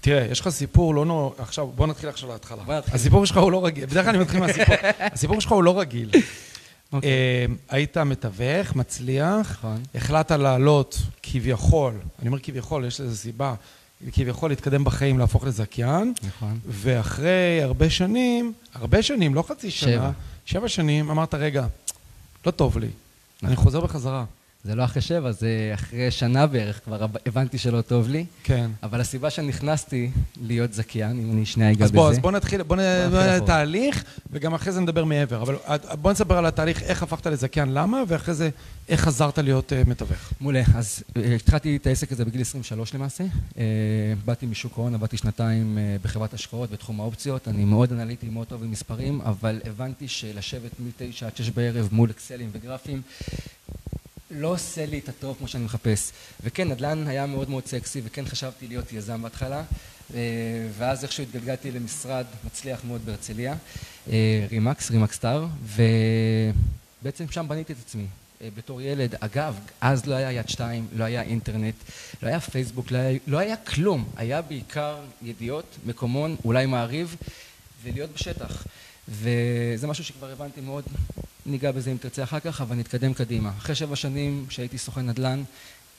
[0.00, 1.30] תראה, יש לך סיפור לא נורא...
[1.38, 2.80] עכשיו, בוא נתחיל עכשיו להתחלה.
[2.92, 4.74] הסיפור שלך הוא לא רגיל, בדרך כלל אני מתחיל מהסיפור.
[5.14, 6.10] הסיפור שלך הוא לא רגיל.
[6.92, 7.10] אוקיי.
[7.10, 9.82] אה, היית מתווך, מצליח, נכון.
[9.94, 13.54] החלטת לעלות כביכול, אני אומר כביכול, יש לזה סיבה,
[14.12, 16.12] כביכול להתקדם בחיים, להפוך לזכיין.
[16.22, 16.58] נכון.
[16.66, 20.10] ואחרי הרבה שנים, הרבה שנים, לא חצי שנה, שבע,
[20.46, 21.66] שבע שנים, אמרת, רגע,
[22.46, 22.86] לא טוב לי,
[23.36, 23.48] נכון.
[23.48, 24.24] אני חוזר בחזרה.
[24.64, 28.24] זה לא אחרי שבע, זה אחרי שנה בערך כבר הבנתי שלא טוב לי.
[28.42, 28.70] כן.
[28.82, 30.10] אבל הסיבה שנכנסתי
[30.42, 32.00] להיות זכיין, אם אני שנייה אגע בזה.
[32.00, 35.42] אז בוא נתחיל, בוא נדבר על תהליך, וגם אחרי זה נדבר מעבר.
[35.42, 35.56] אבל
[36.00, 38.50] בוא נספר על התהליך, איך הפכת לזכיין, למה, ואחרי זה,
[38.88, 40.32] איך חזרת להיות uh, מתווך.
[40.40, 40.62] מעולה.
[40.74, 43.24] אז uh, התחלתי את העסק הזה בגיל 23 למעשה.
[43.24, 43.56] Uh,
[44.24, 47.48] באתי משוק ההון, עבדתי שנתיים uh, בחברת השקעות בתחום האופציות.
[47.48, 52.10] אני מאוד אנליטי, מאוד טוב עם מספרים, אבל הבנתי שלשבת מ-9 עד 6 בערב מול
[52.10, 53.02] אקסלים וגרפים,
[54.30, 56.12] לא עושה לי את הטוב כמו שאני מחפש.
[56.42, 59.62] וכן, נדל"ן היה מאוד מאוד סקסי, וכן חשבתי להיות יזם בהתחלה,
[60.14, 60.20] אה,
[60.78, 63.54] ואז איכשהו התגלגלתי למשרד מצליח מאוד בהרצליה,
[64.10, 65.46] אה, רימקס, רימקס סטאר,
[67.02, 68.06] ובעצם שם בניתי את עצמי.
[68.42, 71.74] אה, בתור ילד, אגב, אז לא היה יד שתיים, לא היה אינטרנט,
[72.22, 77.16] לא היה פייסבוק, לא היה, לא היה כלום, היה בעיקר ידיעות, מקומון, אולי מעריב,
[77.82, 78.64] ולהיות בשטח.
[79.10, 80.84] וזה משהו שכבר הבנתי מאוד
[81.46, 83.50] ניגע בזה אם תרצה אחר כך, אבל נתקדם קדימה.
[83.58, 85.42] אחרי שבע שנים שהייתי סוכן נדל"ן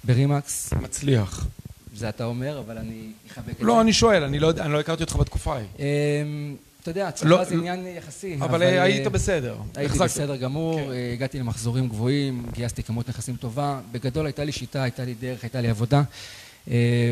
[0.04, 0.74] ברימקס...
[0.74, 1.48] מצליח.
[1.96, 3.64] זה אתה אומר, אבל אני אחבק את לא, זה.
[3.64, 5.68] לא, אני שואל, אני לא, אני לא הכרתי אותך בתקופה ההיא.
[5.80, 8.36] אמ, אתה יודע, הצלחה לא, זה עניין יחסי.
[8.42, 9.56] אבל, היית בסדר.
[9.76, 10.92] הייתי בסדר גמור, כן.
[11.14, 13.80] הגעתי למחזורים גבוהים, גייסתי כמות נכסים טובה.
[13.92, 16.02] בגדול הייתה לי שיטה, הייתה לי דרך, הייתה לי עבודה.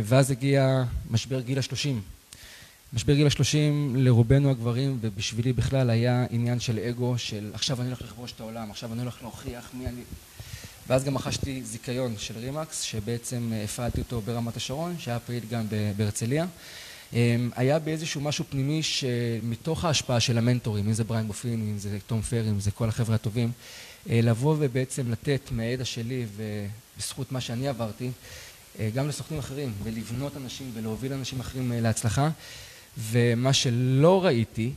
[0.04, 2.02] ואז הגיע משבר גיל השלושים.
[2.93, 8.02] משבר גיל השלושים לרובנו הגברים, ובשבילי בכלל היה עניין של אגו, של עכשיו אני הולך
[8.02, 10.02] לכבוש את העולם, עכשיו אני הולך להוכיח מי אני...
[10.88, 15.65] ואז גם רכשתי זיכיון של רימקס, שבעצם הפעלתי אותו ברמת השרון, שהיה פעיל גם
[15.97, 16.45] בהרצליה.
[17.13, 21.97] אמ, היה באיזשהו משהו פנימי שמתוך ההשפעה של המנטורים, אם זה בריין בופין, אם זה
[22.08, 23.52] תום פרי, אם זה כל החבר'ה הטובים,
[24.10, 28.12] אה, לבוא ובעצם לתת מהידע שלי ובזכות מה שאני עברתי,
[28.80, 32.30] אה, גם לסוכנים אחרים, ולבנות אנשים ולהוביל אנשים אחרים אה, להצלחה.
[32.97, 34.71] ומה שלא ראיתי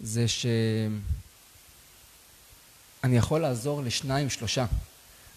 [0.00, 0.96] זה שאני
[3.16, 4.66] יכול לעזור לשניים, שלושה,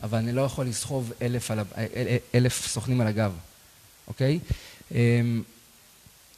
[0.03, 1.59] אבל אני לא יכול לסחוב אלף, על,
[2.35, 3.31] אלף סוכנים על הגב,
[4.07, 4.39] אוקיי?
[4.91, 5.43] אמ,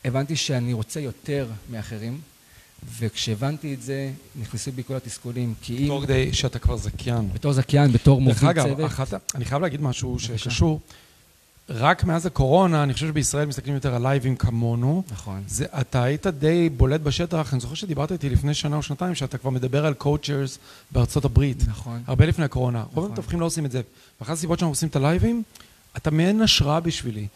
[0.05, 2.21] הבנתי שאני רוצה יותר מאחרים,
[2.97, 5.83] וכשהבנתי את זה, נכנסו בי כל התסכולים, כי אם...
[5.83, 7.33] בתור כדי שאתה כבר זכיין.
[7.33, 8.77] בתור זכיין, בתור מוביל צוות.
[8.77, 10.79] דרך אגב, אני חייב להגיד משהו שקשור.
[11.69, 15.03] רק מאז הקורונה, אני חושב שבישראל מסתכלים יותר על לייבים כמונו.
[15.11, 15.43] נכון.
[15.47, 19.37] זה, אתה היית די בולט בשטח, אני זוכר שדיברת איתי לפני שנה או שנתיים, שאתה
[19.37, 20.59] כבר מדבר על coachers
[20.91, 21.63] בארצות הברית.
[21.67, 22.01] נכון.
[22.07, 22.79] הרבה לפני הקורונה.
[22.79, 22.93] נכון.
[22.95, 23.81] רוב המתווכים לא עושים את זה.
[24.21, 25.43] ואחת הסיבות שאנחנו עושים את הלייבים,
[25.97, 27.27] אתה מעין השראה בשבילי.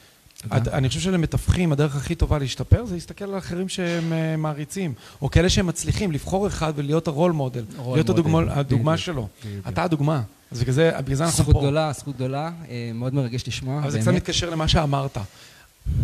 [0.57, 4.93] את, אני חושב שלמתווכים, הדרך הכי טובה להשתפר זה להסתכל על אחרים שהם uh, מעריצים,
[5.21, 7.63] או כאלה שהם מצליחים, לבחור אחד ולהיות הרול מודל,
[7.93, 9.27] להיות הדוגמה, הדוגמה שלו.
[9.67, 10.21] אתה הדוגמה.
[10.51, 11.51] אז בגלל זה, בגלל זה אנחנו פה.
[11.51, 13.79] זכות גדולה, זכות גדולה, אה, מאוד מרגש לשמוע.
[13.79, 15.17] אבל זה קצת מתקשר למה שאמרת.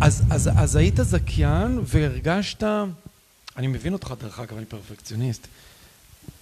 [0.01, 2.63] אז, אז, אז היית זכיין והרגשת,
[3.57, 5.47] אני מבין אותך דרך אגב, אני פרפקציוניסט.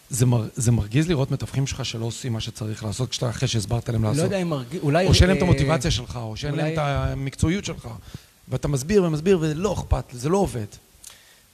[0.09, 3.89] זה, מר, זה מרגיז לראות מתווכים שלך שלא עושים מה שצריך לעשות כשאתה אחרי שהסברת
[3.89, 4.17] להם לעשות.
[4.17, 5.07] לא יודע אם מרגיז, אולי...
[5.07, 7.87] או שאין להם את המוטיבציה שלך, או שאין להם את המקצועיות שלך.
[8.47, 10.65] ואתה מסביר ומסביר ולא אכפת, זה לא עובד.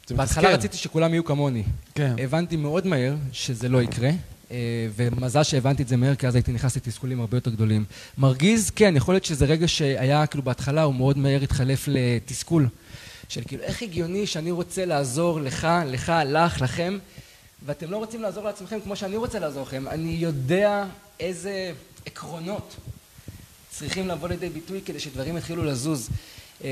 [0.10, 1.64] בהתחלה רציתי שכולם יהיו כמוני.
[1.96, 2.16] כן.
[2.20, 4.10] הבנתי מאוד מהר שזה לא יקרה.
[4.52, 7.86] אה, ומזל שהבנתי את זה מהר, כי אז הייתי נכנס לתסכולים הרבה יותר גדולים.
[8.18, 12.68] מרגיז, כן, יכול להיות שזה רגע שהיה, כאילו, בהתחלה הוא מאוד מהר התחלף לתסכול.
[13.30, 16.98] של כאילו, איך הגיוני שאני רוצה לעזור לך, לך, לך, לכם,
[17.66, 19.88] ואתם לא רוצים לעזור לעצמכם כמו שאני רוצה לעזור לכם.
[19.88, 20.86] אני יודע
[21.20, 21.72] איזה
[22.06, 22.76] עקרונות
[23.70, 26.10] צריכים לבוא לידי ביטוי כדי שדברים יתחילו לזוז.
[26.64, 26.70] אה,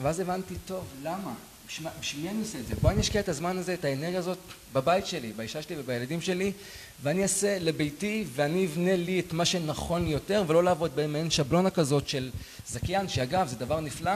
[0.00, 1.32] ואז הבנתי, טוב, למה?
[2.00, 2.74] בשביל מי אני עושה את זה?
[2.82, 4.38] בוא אני אשקיע את הזמן הזה, את האנרגיה הזאת,
[4.72, 6.52] בבית שלי, באישה שלי ובילדים שלי,
[7.02, 11.70] ואני אעשה לביתי, ואני אבנה לי את מה שנכון לי יותר, ולא לעבוד במעין שבלונה
[11.70, 12.30] כזאת של
[12.68, 14.12] זכיין, שאגב, זה דבר נפלא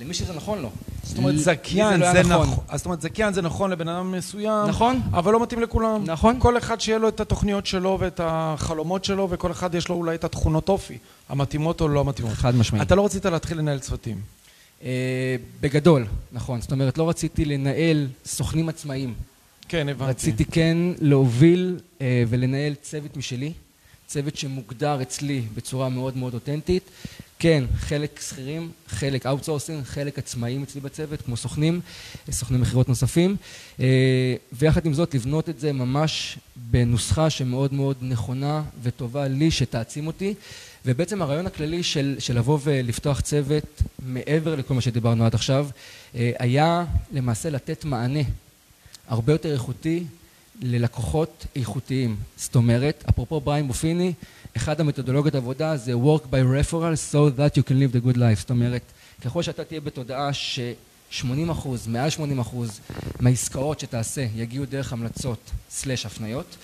[0.00, 0.70] למי שזה נכון לו.
[1.02, 2.48] זאת אומרת, זכיין זה, זה לא נכון.
[2.74, 6.04] זאת אומרת, זכיין זה נכון לבן אדם מסוים, נכון, אבל לא מתאים לכולם.
[6.04, 6.36] נכון.
[6.40, 10.14] כל אחד שיהיה לו את התוכניות שלו ואת החלומות שלו, וכל אחד יש לו אולי
[10.14, 12.34] את התכונות אופי, המתאימות או לא המתאימות.
[12.34, 12.86] חד משמעית.
[12.86, 14.37] אתה לא רצית להתחיל לנהל צוותים.
[14.82, 16.60] אה, בגדול, נכון.
[16.60, 19.14] זאת אומרת, לא רציתי לנהל סוכנים עצמאיים.
[19.68, 20.10] כן, הבנתי.
[20.10, 23.52] רציתי כן להוביל אה, ולנהל צוות משלי,
[24.06, 26.82] צוות שמוגדר אצלי בצורה מאוד מאוד אותנטית.
[27.38, 31.80] כן, חלק שכירים, חלק outsourcing, חלק עצמאים אצלי בצוות, כמו סוכנים,
[32.30, 33.36] סוכני מכירות נוספים.
[33.80, 40.06] אה, ויחד עם זאת, לבנות את זה ממש בנוסחה שמאוד מאוד נכונה וטובה לי, שתעצים
[40.06, 40.34] אותי.
[40.86, 45.68] ובעצם הרעיון הכללי של, של לבוא ולפתוח צוות מעבר לכל מה שדיברנו עד עכשיו
[46.14, 48.22] אה, היה למעשה לתת מענה
[49.08, 50.04] הרבה יותר איכותי
[50.60, 52.16] ללקוחות איכותיים.
[52.36, 54.12] זאת אומרת, אפרופו בריין בופיני,
[54.56, 58.38] אחד המתודולוגיות עבודה זה work by referral so that you can live the good life.
[58.38, 58.82] זאת אומרת,
[59.24, 60.60] ככל שאתה תהיה בתודעה ש...
[61.10, 62.80] 80 אחוז, מעל 80 אחוז
[63.20, 66.56] מהעסקאות שתעשה יגיעו דרך המלצות סלש הפניות,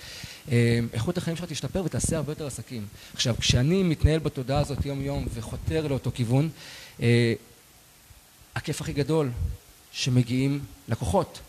[0.51, 2.85] אה, איכות החיים שלך תשתפר ותעשה הרבה יותר עסקים.
[3.13, 6.49] עכשיו, כשאני מתנהל בתודעה הזאת יום יום וחותר לאותו כיוון,
[7.01, 7.33] אה,
[8.55, 9.31] הכיף הכי גדול
[9.91, 11.39] שמגיעים לקוחות.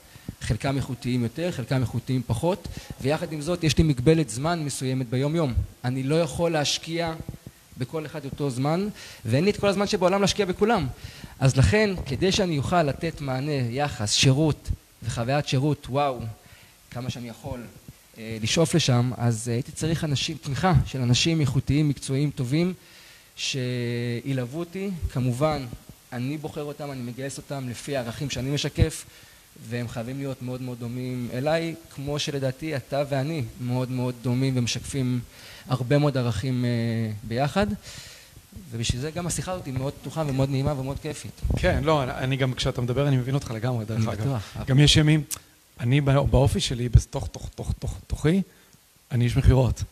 [0.41, 2.69] חלקם איכותיים יותר, חלקם איכותיים פחות,
[3.01, 5.55] ויחד עם זאת יש לי מגבלת זמן מסוימת ביום יום.
[5.85, 7.15] אני לא יכול להשקיע
[7.79, 8.89] בכל אחד אותו זמן,
[9.25, 10.87] ואין לי את כל הזמן שבעולם להשקיע בכולם.
[11.41, 14.69] אז לכן, כדי שאני אוכל לתת מענה, יחס, שירות
[15.03, 16.21] וחוויית שירות, וואו,
[16.91, 17.61] כמה שאני יכול
[18.19, 22.75] אה, לשאוף לשם, אז הייתי צריך אנשים, תמיכה של אנשים איכותיים, מקצועיים, טובים,
[23.37, 24.91] שילוו אותי.
[25.13, 25.67] כמובן,
[26.13, 29.05] אני בוחר אותם, אני מגייס אותם לפי הערכים שאני משקף,
[29.69, 35.21] והם חייבים להיות מאוד מאוד דומים אליי, כמו שלדעתי אתה ואני מאוד מאוד דומים ומשקפים
[35.69, 36.71] הרבה מאוד ערכים אה,
[37.23, 37.67] ביחד.
[38.71, 41.41] ובשביל זה גם השיחה הזאת היא מאוד פתוחה ומאוד נעימה ומאוד כיפית.
[41.57, 44.09] כן, לא, אני גם, כשאתה מדבר, אני מבין אותך לגמרי, דרך אגב.
[44.09, 44.57] אני בטוח.
[44.67, 45.23] גם יש ימים,
[45.81, 48.43] אני באופי שלי, בתוך, תוך, תוך, תוך, תוכי,
[49.13, 49.83] אני איש מכירות.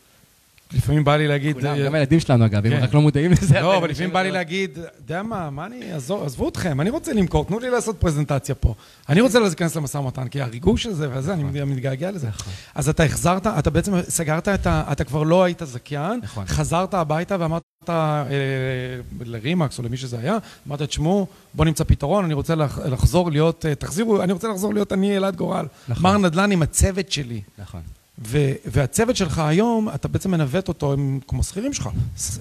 [0.73, 1.55] לפעמים בא לי להגיד...
[1.55, 2.83] כולם, גם הילדים שלנו אגב, כן.
[2.83, 3.61] רק לא מודעים לזה.
[3.61, 5.91] לא, אבל לפעמים בא לי להגיד, יודע מה, מה אני,
[6.25, 8.73] עזבו אתכם, אני רוצה למכור, תנו לי לעשות פרזנטציה פה.
[9.09, 11.69] אני רוצה להיכנס למשא ומתן, כי הריגוש הזה וזה, אני נכון.
[11.69, 12.27] מתגעגע לזה.
[12.27, 12.53] נכון.
[12.75, 14.83] אז אתה החזרת, אתה בעצם סגרת את ה...
[14.91, 16.45] אתה כבר לא היית זכיין, נכון.
[16.45, 18.23] חזרת הביתה ואמרת אה,
[19.19, 23.75] לרימקס או למי שזה היה, אמרת, תשמעו, בוא נמצא פתרון, אני רוצה לחזור להיות, אה,
[23.75, 25.65] תחזירו, אני רוצה לחזור להיות אני אלעד גורל.
[26.01, 27.41] מר נדל"ן עם הצוות שלי.
[27.57, 27.81] נכון.
[28.19, 31.89] ו- והצוות שלך היום, אתה בעצם מנווט אותו, הם כמו שכירים שלך.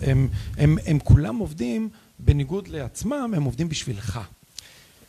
[0.02, 4.20] הם, הם, הם כולם עובדים, בניגוד לעצמם, הם עובדים בשבילך.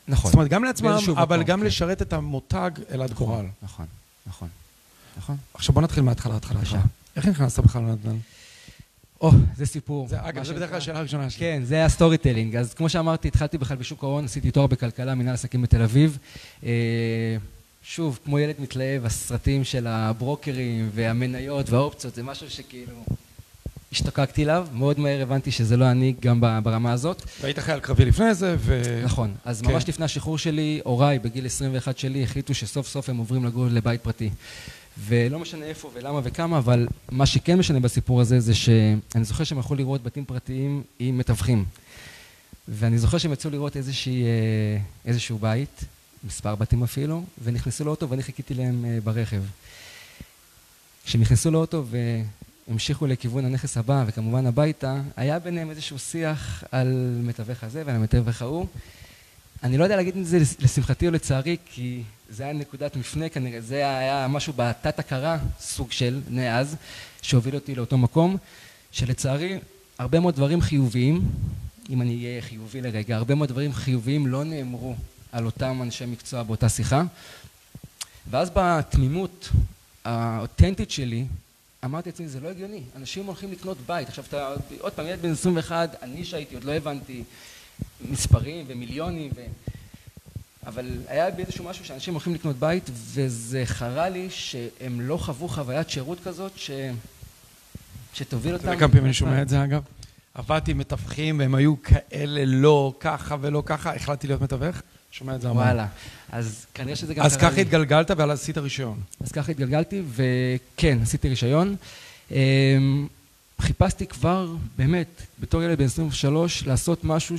[0.07, 0.31] נכון.
[0.31, 1.65] זאת אומרת, גם לעצמם, אבל מקום, גם כן.
[1.65, 3.45] לשרת את המותג אלעד נכון, גורל.
[3.63, 3.85] נכון,
[4.27, 4.47] נכון,
[5.17, 5.37] נכון.
[5.53, 6.59] עכשיו בוא נתחיל מההתחלה, התחלה.
[7.15, 8.17] איך נכנסת בכלל לנדל"ן?
[9.21, 10.07] או, זה סיפור.
[10.07, 11.39] זה, אגב, זה בדרך כלל השאלה הראשונה שלי.
[11.39, 12.55] כן, זה ה storytelling.
[12.55, 16.17] אז כמו שאמרתי, התחלתי בכלל בשוק ההון, עשיתי תואר בכלכלה, מנהל עסקים בתל אביב.
[17.87, 23.05] שוב, כמו ילד מתלהב, הסרטים של הברוקרים והמניות והאופציות, זה משהו שכאילו
[23.91, 27.21] השתוקקתי אליו, מאוד מהר הבנתי שזה לא אני גם ברמה הזאת.
[27.41, 29.01] והיית חייל קרבי לפני זה, ו...
[29.03, 29.71] נכון, אז כן.
[29.71, 34.01] ממש לפני השחרור שלי, הוריי בגיל 21 שלי החליטו שסוף סוף הם עוברים לגור לבית
[34.01, 34.29] פרטי.
[34.99, 39.57] ולא משנה איפה ולמה וכמה, אבל מה שכן משנה בסיפור הזה זה שאני זוכר שהם
[39.57, 41.65] הלכו לראות בתים פרטיים עם מתווכים.
[42.67, 45.85] ואני זוכר שהם יצאו לראות איזושהי, אה, איזשהו בית,
[46.25, 49.41] מספר בתים אפילו, ונכנסו לאוטו ואני חיכיתי להם אה, ברכב.
[51.05, 51.85] כשהם נכנסו לאוטו
[52.67, 58.41] והמשיכו לכיוון הנכס הבא, וכמובן הביתה, היה ביניהם איזשהו שיח על מתווך הזה ועל המתווך
[58.41, 58.65] ההוא.
[59.63, 63.61] אני לא יודע להגיד את זה לשמחתי או לצערי, כי זה היה נקודת מפנה כנראה,
[63.61, 66.75] זה היה משהו בתת הכרה, סוג של, מאז,
[67.21, 68.37] שהוביל אותי לאותו מקום,
[68.91, 69.59] שלצערי,
[69.97, 71.31] הרבה מאוד דברים חיוביים,
[71.89, 74.95] אם אני אהיה חיובי לרגע, הרבה מאוד דברים חיוביים לא נאמרו
[75.35, 77.03] על אותם אנשי מקצוע באותה שיחה.
[78.29, 79.49] ואז בתמימות
[80.05, 81.25] האותנטית שלי,
[81.85, 84.09] אמרתי לעצמי, זה לא הגיוני, אנשים הולכים לקנות בית.
[84.09, 87.23] עכשיו, אתה עוד פעם ילד בן 21, אני שהייתי, עוד לא הבנתי
[88.09, 89.45] מספרים ומיליונים, ו...
[90.65, 95.89] אבל היה באיזשהו משהו שאנשים הולכים לקנות בית, וזה חרה לי שהם לא חוו חוויית
[95.89, 96.71] שירות כזאת, ש...
[98.13, 98.63] שתוביל אותם...
[98.63, 99.81] אתה יודע כמה פעמים אני שומע את זה אגב?
[100.33, 104.81] עבדתי עם מתווכים והם היו כאלה לא ככה ולא ככה, החלטתי להיות מתווך.
[105.17, 105.63] שומע את זה המון.
[105.63, 105.87] וואלה.
[106.31, 107.35] אז כנראה שזה גם קרה לי.
[107.35, 108.99] אז ככה התגלגלת ואז עשית רישיון.
[109.21, 111.75] אז ככה התגלגלתי, וכן, עשיתי רישיון.
[112.31, 113.07] אמ,
[113.61, 115.07] חיפשתי כבר, באמת,
[115.39, 117.35] בתור ילד בן 23, לעשות משהו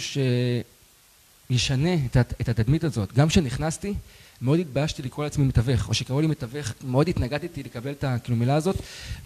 [1.51, 1.95] שישנה
[2.41, 3.13] את התדמית הזאת.
[3.13, 3.95] גם כשנכנסתי,
[4.43, 8.77] מאוד התביישתי לקרוא לעצמי מתווך, או שקראו לי מתווך, מאוד התנגדתי לקבל את המילה הזאת.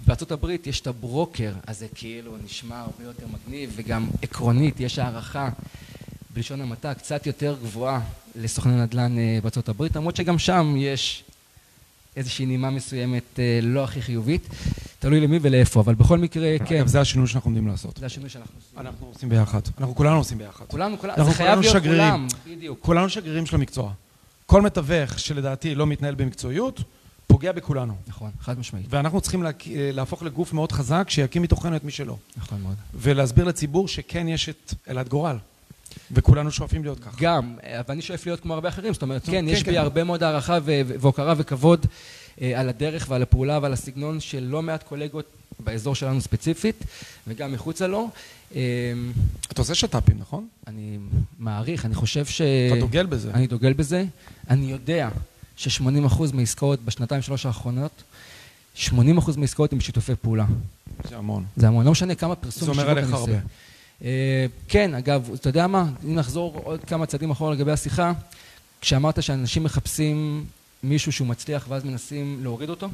[0.06, 4.98] בארצות הברית יש את הברוקר, אז זה כאילו נשמע הרבה יותר מגניב, וגם עקרונית, יש
[4.98, 5.48] הערכה
[6.34, 8.00] בלשון המעטה קצת יותר גבוהה
[8.36, 11.24] לסוכני נדל"ן אה, בארצות הברית, למרות שגם שם יש
[12.16, 14.48] איזושהי נימה מסוימת אה, לא הכי חיובית,
[14.98, 16.76] תלוי למי ולאיפה, אבל בכל מקרה, כן.
[16.76, 17.96] אגב, זה השינוי שאנחנו עומדים לעשות.
[17.96, 18.78] זה השינוי שאנחנו עושים.
[18.78, 19.60] אנחנו עושים ביחד.
[19.78, 20.64] אנחנו כולנו עושים ביחד.
[20.68, 22.78] כולנו, כולנו, זה חייב להיות כולם, בדיוק.
[22.80, 23.92] כולנו שגרירים של המקצוע.
[24.46, 26.82] כל מתווך שלדעתי לא מתנהל במקצועיות,
[27.26, 27.94] פוגע בכולנו.
[28.06, 28.86] נכון, חד משמעית.
[28.88, 32.16] ואנחנו צריכים לה, אה, להפוך לגוף מאוד חזק, שיקים מתוכנו את מי שלא.
[32.36, 32.74] נכון מאוד.
[32.94, 35.36] ולהסביר לציבור שכן יש את אלעד גורל.
[36.12, 37.16] וכולנו שואפים להיות ככה.
[37.20, 37.56] גם,
[37.88, 39.70] ואני שואף להיות כמו הרבה אחרים, זאת אומרת, כן, כן יש כן.
[39.70, 41.86] בי הרבה מאוד הערכה והוקרה וכבוד
[42.40, 45.24] אה, על הדרך ועל הפעולה ועל הסגנון של לא מעט קולגות
[45.64, 46.84] באזור שלנו ספציפית,
[47.26, 48.08] וגם מחוצה לו.
[48.54, 48.60] אה,
[49.52, 50.48] אתה עושה שת"פים, נכון?
[50.66, 50.98] אני
[51.38, 52.40] מעריך, אני חושב ש...
[52.40, 53.30] אתה דוגל בזה.
[53.30, 54.04] אני דוגל בזה.
[54.50, 55.08] אני יודע
[55.56, 58.02] ש-80% מעסקאות בשנתיים שלוש האחרונות,
[58.76, 58.90] 80%
[59.36, 60.46] מעסקאות הן בשיתופי פעולה.
[61.08, 61.44] זה המון.
[61.56, 61.84] זה המון.
[61.84, 62.74] לא משנה כמה פרסום...
[62.74, 63.38] זה אומר עליך הרבה.
[64.04, 65.86] אה, כן, אגב, אתה יודע מה?
[66.04, 68.12] אם נחזור עוד כמה צעדים אחורה לגבי השיחה,
[68.80, 70.44] כשאמרת שאנשים מחפשים
[70.82, 72.88] מישהו שהוא מצליח ואז מנסים להוריד אותו,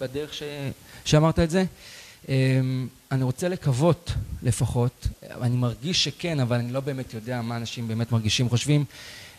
[0.00, 0.42] בדרך ש...
[1.04, 1.64] שאמרת את זה,
[2.28, 2.60] אה,
[3.12, 5.06] אני רוצה לקוות לפחות,
[5.40, 8.84] אני מרגיש שכן, אבל אני לא באמת יודע מה אנשים באמת מרגישים, חושבים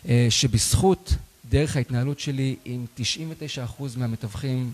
[0.08, 1.14] אה, שבזכות
[1.48, 4.72] דרך ההתנהלות שלי עם 99% מהמתווכים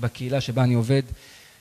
[0.00, 1.02] בקהילה שבה אני עובד,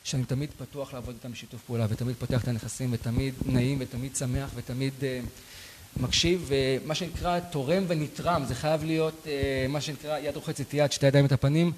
[0.05, 4.49] שאני תמיד פתוח לעבוד איתם בשיתוף פעולה ותמיד פותח את הנכסים ותמיד נעים ותמיד שמח
[4.55, 8.45] ותמיד uh, מקשיב ומה שנקרא תורם ונתרם.
[8.47, 9.27] זה חייב להיות uh,
[9.69, 11.71] מה שנקרא יד רוחצת יד שתי ידיים את הפנים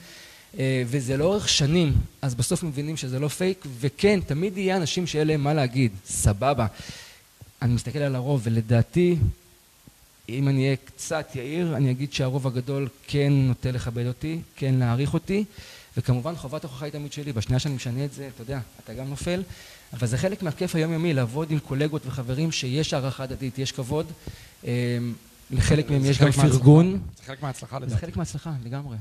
[0.54, 1.94] uh, וזה לאורך שנים.
[2.22, 5.92] אז בסוף מבינים שזה לא פייק וכן תמיד יהיה אנשים שאין להם מה להגיד.
[6.06, 6.68] סבבה.
[7.62, 9.16] אני מסתכל על הרוב ולדעתי
[10.30, 15.14] אם אני אהיה קצת יאיר אני אגיד שהרוב הגדול כן נוטה לכבד אותי כן להעריך
[15.14, 15.46] אותי
[15.98, 19.10] וכמובן חובת ההוכחה היא תמיד שלי, בשנייה שאני משנה את זה, אתה יודע, אתה גם
[19.10, 19.44] נופל,
[19.94, 24.06] אבל זה חלק מהכיף היומיומי, לעבוד עם קולגות וחברים שיש הערכה הדדית, יש כבוד.
[24.64, 24.70] אמ,
[25.52, 27.00] לחלק מהם יש גם פרגון.
[27.18, 27.92] זה חלק מההצלחה לדעתי.
[27.92, 28.98] זה חלק מההצלחה, לגמרי.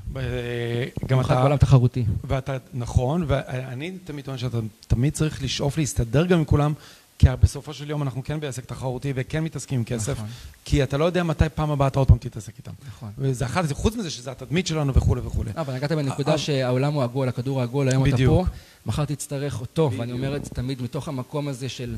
[1.06, 1.34] גם אתה...
[1.34, 2.04] בעולם תחרותי.
[2.24, 6.72] ואתה, נכון, ואני תמיד טוען שאתה תמיד צריך לשאוף להסתדר גם עם כולם,
[7.18, 10.26] כי בסופו של יום אנחנו כן בעסק תחרותי וכן מתעסקים עם כסף, נכון.
[10.64, 12.72] כי אתה לא יודע מתי פעם הבאה אתה עוד פעם תתעסק איתם.
[12.88, 13.10] נכון.
[13.18, 15.50] וזה אחת, חוץ מזה שזה התדמית שלנו וכולי וכולי.
[15.56, 18.44] אבל נגעת בנקודה אה, שהעולם הוא עגול, הכדור העגול, היום אתה פה,
[18.86, 21.96] מחר תצטרך אותו, ואני אומר את זה תמיד מתוך המקום הזה של,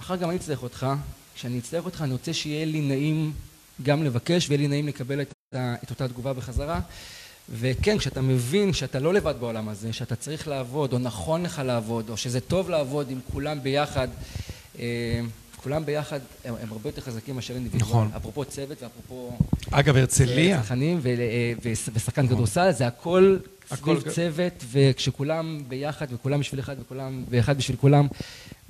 [0.00, 0.86] מחר גם אני אצטרך אותך,
[1.34, 3.32] כשאני אצטרך אותך אני רוצה שיהיה לי נעים
[3.82, 6.80] גם לבקש ויהיה לי נעים לקבל את, את אותה תגובה בחזרה.
[7.50, 12.08] וכן, כשאתה מבין שאתה לא לבד בעולם הזה, שאתה צריך לעבוד, או נכון לך לעבוד,
[12.08, 14.08] או שזה טוב לעבוד עם כולם ביחד,
[14.78, 15.20] אה,
[15.56, 17.90] כולם ביחד הם, הם הרבה יותר חזקים מאשר אינדיבידואל.
[17.90, 18.10] נכון.
[18.16, 19.38] אפרופו צוות ואפרופו...
[19.70, 20.62] אגב, הרצליה.
[20.62, 21.52] שחקנים אה,
[21.94, 22.34] ושחקן נכון.
[22.34, 23.36] כדורסל, זה הכל
[23.74, 28.06] סביב צוות, וכשכולם ביחד, וכולם בשביל אחד, וכולם, ואחד בשביל כולם,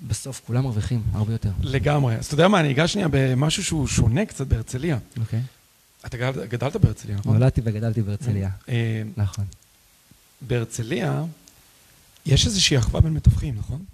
[0.08, 1.50] בסוף כולם מרוויחים הרבה יותר.
[1.62, 2.14] לגמרי.
[2.14, 4.98] אז אתה יודע מה, אני אגש שנייה במשהו שהוא שונה קצת בהרצליה.
[5.20, 5.40] אוקיי.
[6.06, 6.16] אתה
[6.48, 7.32] גדלת בהרצליה, נכון?
[7.32, 8.48] נולדתי וגדלתי בהרצליה.
[8.68, 9.44] אה, נכון.
[10.40, 11.24] בהרצליה
[12.26, 13.84] יש איזושהי אחווה בין מתווכים, נכון?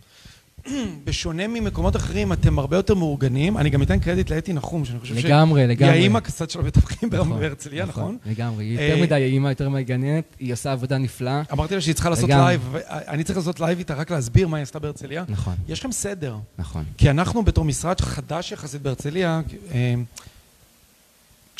[1.04, 3.58] בשונה ממקומות אחרים, אתם הרבה יותר מאורגנים.
[3.58, 5.94] אני גם אתן קרדיט לאתי נחום, שאני חושב לגמרי, לגמרי.
[5.94, 8.02] היא האימא קצת של המתווכים נכון, בהרצליה, נכון?
[8.02, 8.32] נכון?
[8.32, 11.42] לגמרי, היא יותר אה, מדי האימא, יותר מגננת, היא עושה עבודה נפלאה.
[11.52, 14.62] אמרתי לה שהיא צריכה לעשות לייב, אני צריך לעשות לייב איתה רק להסביר מה היא
[14.62, 15.24] עשתה בהרצליה.
[15.28, 15.54] נכון.
[15.68, 16.36] יש לכם סדר.
[16.58, 16.84] נכון.
[16.98, 19.40] כי אנחנו בתור משרד חדש יחסית בהרצליה,
[19.72, 19.94] אה,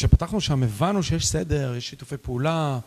[0.00, 2.78] כשפתחנו שם הבנו שיש סדר, יש שיתופי פעולה,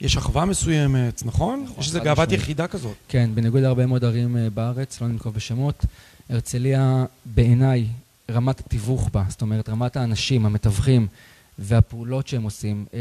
[0.00, 1.62] יש אחווה מסוימת, נכון?
[1.64, 2.96] נכון יש איזו גאוות יחידה כזאת.
[3.08, 5.84] כן, בניגוד להרבה מאוד ערים אה, בארץ, לא ננקוב בשמות,
[6.28, 7.86] הרצליה בעיניי,
[8.30, 11.06] רמת התיווך בה, זאת אומרת רמת האנשים, המתווכים
[11.58, 12.98] והפעולות שהם עושים, אה,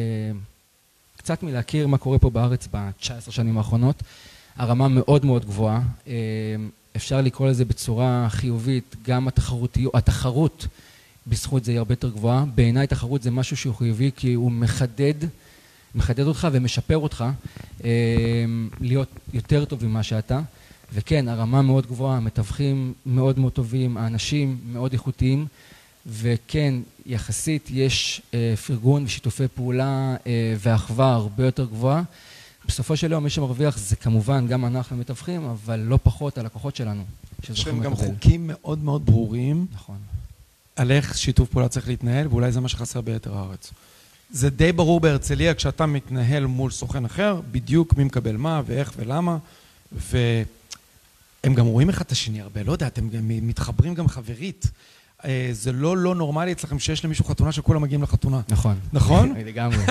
[1.17, 4.03] קצת מלהכיר מה קורה פה בארץ ב-19 שנים האחרונות,
[4.55, 6.13] הרמה מאוד מאוד גבוהה, אה,
[6.95, 10.67] אפשר לקרוא לזה בצורה חיובית, גם התחרותיות, התחרות
[11.27, 12.45] בזכות זה היא הרבה יותר גבוהה.
[12.55, 15.13] בעיניי תחרות זה משהו שהוא חיובי כי הוא מחדד,
[15.95, 17.25] מחדד אותך ומשפר אותך
[17.83, 17.89] אה,
[18.79, 20.41] להיות יותר טוב ממה שאתה.
[20.93, 25.45] וכן, הרמה מאוד גבוהה, המתווכים מאוד מאוד טובים, האנשים מאוד איכותיים,
[26.07, 26.73] וכן,
[27.05, 32.01] יחסית יש אה, פרגון ושיתופי פעולה אה, ואחווה הרבה יותר גבוהה.
[32.67, 37.03] בסופו של יום מי שמרוויח זה כמובן גם אנחנו המתווכים, אבל לא פחות הלקוחות שלנו.
[37.43, 39.65] יש לכם גם חוקים מאוד מאוד ברורים.
[39.73, 39.97] נכון.
[40.79, 43.71] על איך שיתוף פעולה צריך להתנהל, ואולי זה מה שחסר ביתר הארץ.
[44.31, 49.37] זה די ברור בהרצליה, כשאתה מתנהל מול סוכן אחר, בדיוק מי מקבל מה ואיך ולמה,
[49.91, 54.65] והם גם רואים אחד את השני הרבה, לא יודע, אתם גם מתחברים גם חברית.
[55.25, 58.41] אה, זה לא לא נורמלי אצלכם שיש למישהו חתונה שכולם מגיעים לחתונה.
[58.49, 58.75] נכון.
[58.93, 59.33] נכון?
[59.47, 59.77] לגמרי.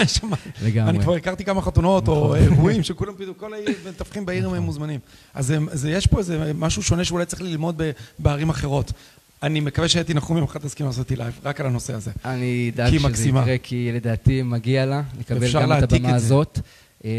[0.63, 0.91] לגמרי.
[0.91, 2.39] אני כבר הכרתי כמה חתונות או נכון.
[2.39, 3.53] אירועים שכולם פתאום, כל
[3.87, 4.65] המתווכים בעיר הם נכון.
[4.65, 5.01] מוזמנים.
[5.35, 7.83] אז יש פה איזה משהו שונה שאולי צריך ללמוד
[8.19, 8.93] בערים אחרות.
[9.43, 12.11] אני מקווה שאתי נחום יום אחד תסכים לעשות איתי לייב, רק על הנושא הזה.
[12.25, 16.59] אני אדאג שזה יקרה, כי לדעתי מגיע לה לקבל גם את הבמה הזאת.
[17.05, 17.11] אה,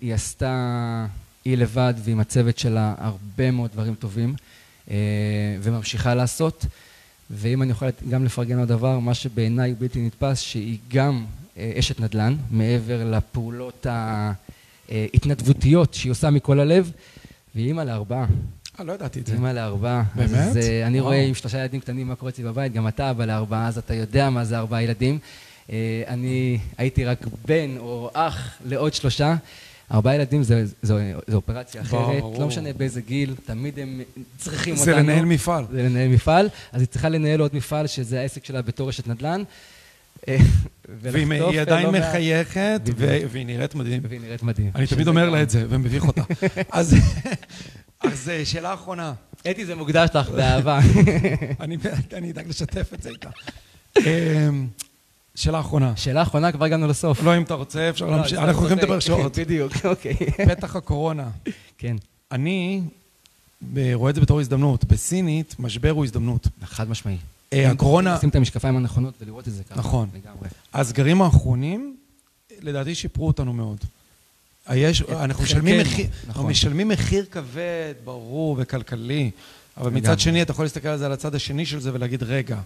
[0.00, 1.06] היא עשתה,
[1.44, 4.34] היא לבד ועם הצוות שלה הרבה מאוד דברים טובים,
[4.90, 4.96] אה,
[5.62, 6.66] וממשיכה לעשות.
[7.30, 11.24] ואם אני יכול גם לפרגן עוד דבר, מה שבעיניי בלתי נתפס, שהיא גם
[11.58, 13.86] אה, אשת נדל"ן, מעבר לפעולות
[14.90, 16.90] ההתנדבותיות שהיא עושה מכל הלב,
[17.54, 18.26] והיא אימא לארבעה.
[18.80, 19.34] אה, לא ידעתי את זה.
[19.34, 20.02] אימא לארבעה.
[20.14, 20.30] באמת?
[20.30, 23.24] אז uh, אני רואה עם שלושה ילדים קטנים מה קורה אצלי בבית, גם אתה אבא
[23.24, 25.18] לארבעה, אז אתה יודע מה זה ארבעה ילדים.
[25.66, 25.70] Uh,
[26.06, 29.36] אני הייתי רק בן או אח לעוד שלושה.
[29.92, 32.40] ארבעה ילדים זה, זו, זו אופרציה אחרת, ברור.
[32.40, 34.00] לא משנה באיזה גיל, תמיד הם
[34.36, 35.06] צריכים זה אותנו.
[35.06, 35.64] זה לנהל מפעל.
[35.72, 39.42] זה לנהל מפעל, אז היא צריכה לנהל עוד מפעל שזה העסק שלה בתור רשת נדל"ן.
[40.28, 40.36] אה,
[41.02, 42.80] והיא עדיין מחייכת,
[43.30, 44.02] והיא נראית מדהים.
[44.08, 44.70] והיא נראית מדהים.
[44.74, 46.22] אני תמיד אומר לה את זה, ומביך אותה.
[46.70, 46.96] אז
[48.00, 49.12] אז אה, שאלה אחרונה.
[49.50, 50.80] אתי זה מוקדש לך, באהבה.
[52.12, 53.30] אני אדאג לשתף את זה איתה.
[53.98, 54.66] אמ,
[55.34, 55.96] שאלה אחרונה.
[55.96, 57.22] שאלה אחרונה, כבר הגענו לסוף.
[57.22, 58.38] לא, אם אתה רוצה, אפשר לא, להמשיך.
[58.38, 59.38] אנחנו יכולים לדבר שעות.
[59.38, 60.16] בדיוק, אוקיי.
[60.46, 61.30] פתח הקורונה.
[61.78, 61.96] כן.
[62.32, 62.82] אני
[63.94, 64.84] רואה את זה בתור הזדמנות.
[64.84, 66.48] בסינית, משבר הוא הזדמנות.
[66.64, 67.16] חד משמעי.
[67.52, 68.14] אה, הקורונה...
[68.14, 69.78] לשים את המשקפיים הנכונות ולראות את זה ככה.
[69.78, 70.08] נכון.
[70.14, 70.48] לגמרי.
[70.74, 71.96] הסגרים האחרונים,
[72.60, 73.78] לדעתי, שיפרו אותנו מאוד.
[74.76, 76.46] יש, אנחנו משלמים מחיר, נכון.
[76.46, 79.30] משלמים מחיר כבד, ברור, וכלכלי,
[79.76, 82.58] אבל מצד שני אתה יכול להסתכל על זה, על הצד השני של זה ולהגיד, רגע,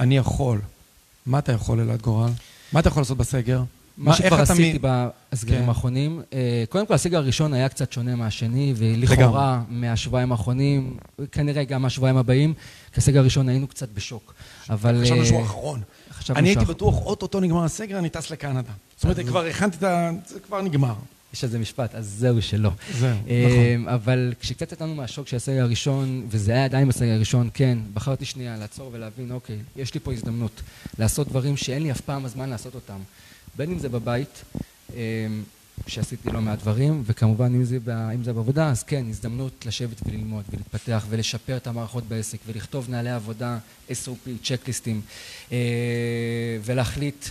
[0.00, 0.60] אני יכול.
[1.26, 2.30] מה אתה יכול, אלעד גורל?
[2.72, 3.62] מה אתה יכול לעשות בסגר?
[3.98, 4.78] מה שכבר עשיתי
[5.32, 5.68] בסגרים כן.
[5.68, 10.96] האחרונים, אה, קודם כל הסגר הראשון היה קצת שונה מהשני, ולכאורה מהשבועיים האחרונים,
[11.32, 12.54] כנראה גם מהשבועיים הבאים,
[12.92, 14.34] כי הסגר הראשון היינו קצת בשוק.
[14.70, 15.02] אבל...
[15.02, 15.80] חשבנו שהוא האחרון.
[16.30, 18.72] אני הייתי בטוח, אוטוטו נגמר הסגר, אני טס לקנדה.
[18.96, 20.10] זאת אומרת, כבר הכנתי את ה...
[20.26, 20.94] זה כבר נגמר.
[21.34, 22.70] יש איזה משפט, אז זהו שלא.
[22.98, 23.88] זהו, נכון.
[23.88, 28.56] אבל כשקצת יצאנו מהשוק של הסגל הראשון, וזה היה עדיין בסגל הראשון, כן, בחרתי שנייה
[28.56, 30.62] לעצור ולהבין, אוקיי, יש לי פה הזדמנות
[30.98, 32.98] לעשות דברים שאין לי אף פעם הזמן לעשות אותם.
[33.56, 34.44] בין אם זה בבית,
[35.86, 37.78] שעשיתי לא מעט דברים, וכמובן אם זה,
[38.14, 43.10] אם זה בעבודה, אז כן, הזדמנות לשבת וללמוד ולהתפתח ולשפר את המערכות בעסק ולכתוב נהלי
[43.10, 43.58] עבודה,
[43.90, 45.00] SOP, צ'קליסטים,
[46.64, 47.28] ולהחליט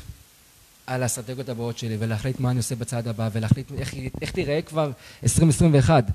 [0.88, 4.92] על האסטרטגיות הבאות שלי ולהחליט מה אני עושה בצעד הבא ולהחליט איך, איך תיראה כבר
[5.24, 6.06] 2021.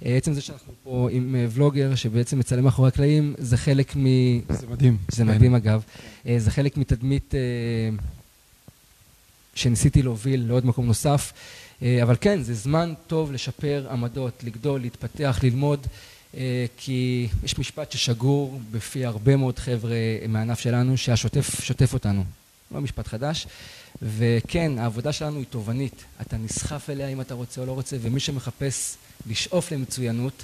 [0.00, 4.06] עצם זה שאנחנו פה עם ולוגר שבעצם מצלם מאחורי הקלעים זה חלק מ...
[4.48, 4.96] זה מדהים.
[5.08, 5.82] זה מדהים אגב.
[6.38, 7.34] זה חלק מתדמית
[9.54, 11.32] שניסיתי להוביל לעוד מקום נוסף.
[11.82, 15.86] אבל כן, זה זמן טוב לשפר עמדות, לגדול, להתפתח, ללמוד,
[16.76, 19.96] כי יש משפט ששגור בפי הרבה מאוד חבר'ה
[20.28, 22.24] מהענף שלנו, שהשוטף שוטף אותנו.
[22.70, 23.46] לא משפט חדש.
[24.02, 26.04] וכן, העבודה שלנו היא תובענית.
[26.20, 30.42] אתה נסחף אליה אם אתה רוצה או לא רוצה, ומי שמחפש לשאוף למצוינות,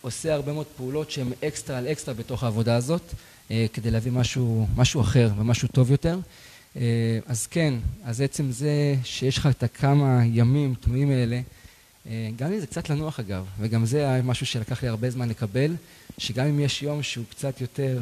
[0.00, 3.02] עושה הרבה מאוד פעולות שהן אקסטרה על אקסטרה בתוך העבודה הזאת,
[3.48, 6.18] כדי להביא משהו, משהו אחר ומשהו טוב יותר.
[7.26, 11.40] אז כן, אז עצם זה שיש לך את הכמה ימים פנויים האלה,
[12.36, 15.74] גם אם זה קצת לנוח אגב, וגם זה היה משהו שלקח לי הרבה זמן לקבל,
[16.18, 17.98] שגם אם יש יום שהוא קצת יותר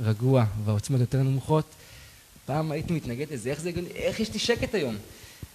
[0.00, 1.64] רגוע והעוצמות יותר נמוכות,
[2.46, 4.96] פעם הייתי מתנגד לזה, איך זה איך יש לי שקט היום?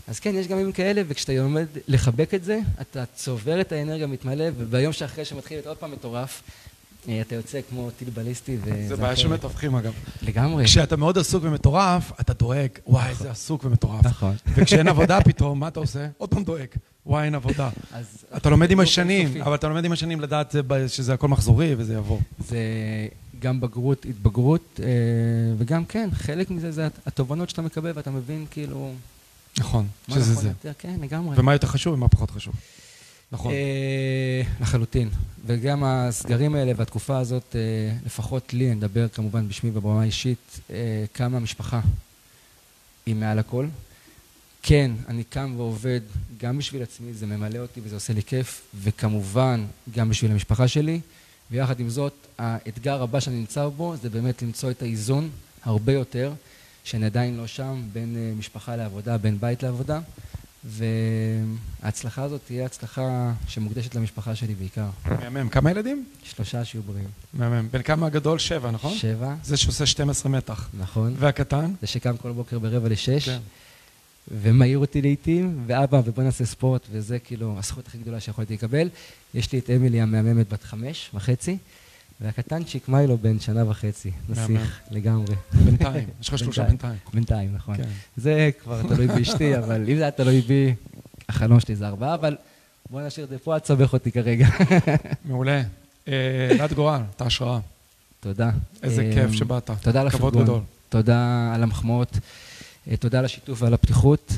[0.07, 4.07] אז כן, יש גם ימים כאלה, וכשאתה לומד לחבק את זה, אתה צובר את האנרגיה,
[4.07, 6.41] מתמלא, וביום שאחרי שמתחיל להיות עוד פעם מטורף,
[7.21, 8.85] אתה יוצא כמו טיל בליסטי וזה...
[8.87, 9.93] זה בעיה של מתווכים אגב.
[10.21, 10.65] לגמרי.
[10.65, 14.05] כשאתה מאוד עסוק ומטורף, אתה דואג, וואי, איזה עסוק ומטורף.
[14.05, 14.35] נכון.
[14.55, 16.07] וכשאין עבודה פתאום, מה אתה עושה?
[16.17, 16.67] עוד פעם דואג,
[17.05, 17.69] וואי, אין עבודה.
[18.37, 20.55] אתה לומד עם השנים, אבל אתה לומד עם השנים לדעת
[20.87, 22.19] שזה הכל מחזורי וזה יבוא.
[22.47, 22.59] זה
[23.39, 24.79] גם בגרות, התבגרות,
[25.57, 28.91] וגם כן, חלק מזה זה התובנות שאתה מקבל ואתה מבין כאילו...
[29.59, 30.51] נכון, שזה זה.
[30.79, 31.39] כן, לגמרי.
[31.39, 32.53] ומה יותר חשוב ומה פחות חשוב.
[33.31, 33.53] נכון.
[34.61, 35.09] לחלוטין.
[35.45, 37.55] וגם הסגרים האלה והתקופה הזאת,
[38.05, 40.59] לפחות לי, אני מדבר כמובן בשמי וברמה אישית,
[41.13, 41.79] כמה המשפחה
[43.05, 43.67] היא מעל הכל.
[44.63, 46.01] כן, אני קם ועובד
[46.37, 49.65] גם בשביל עצמי, זה ממלא אותי וזה עושה לי כיף, וכמובן
[49.95, 50.99] גם בשביל המשפחה שלי.
[51.51, 55.29] ויחד עם זאת, האתגר הבא שאני נמצא בו זה באמת למצוא את האיזון
[55.63, 56.33] הרבה יותר,
[56.83, 59.99] שאני עדיין לא שם, בין משפחה לעבודה, בין בית לעבודה.
[60.65, 64.89] וההצלחה הזאת תהיה הצלחה שמוקדשת למשפחה שלי בעיקר.
[65.05, 65.49] מהמם.
[65.49, 66.05] כמה ילדים?
[66.23, 67.07] שלושה שיהיו בריאים.
[67.33, 67.67] מהמם.
[67.71, 68.39] בן כמה הגדול?
[68.39, 68.93] שבע, נכון?
[68.93, 69.35] שבע.
[69.43, 70.69] זה שעושה 12 מתח.
[70.79, 71.15] נכון.
[71.19, 71.73] והקטן?
[71.81, 73.29] זה שקם כל בוקר ברבע לשש.
[73.29, 73.39] כן.
[74.31, 78.89] ומעיר אותי לעיתים, ואבא, ובוא נעשה ספורט, וזה כאילו הזכות הכי גדולה שיכולתי לקבל.
[79.33, 81.57] יש לי את אמילי המהממת בת חמש וחצי,
[82.21, 85.35] והקטנצ'יק מיילו בן שנה וחצי, נסיך לגמרי.
[85.65, 86.97] בינתיים, יש לך שלושה בינתיים.
[87.13, 87.75] בינתיים, נכון.
[88.17, 90.73] זה כבר תלוי באשתי, אבל אם זה היה תלוי בי,
[91.29, 92.37] החלום שלי זה ארבעה, אבל
[92.89, 94.47] בוא נשאיר את זה פה, אל תסבך אותי כרגע.
[95.25, 95.61] מעולה.
[96.07, 97.59] אלעד גורל, אתה השראה.
[98.19, 98.51] תודה.
[98.83, 99.69] איזה כיף שבאת.
[99.81, 100.31] תודה על הפרגון.
[100.31, 100.61] כבוד גדול.
[100.89, 102.17] תודה על המחמאות.
[102.99, 104.33] תודה על השיתוף ועל הפתיחות.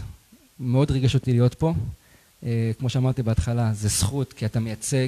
[0.59, 1.73] מאוד ריגש אותי להיות פה.
[2.79, 5.07] כמו שאמרתי בהתחלה, זה זכות, כי אתה מייצג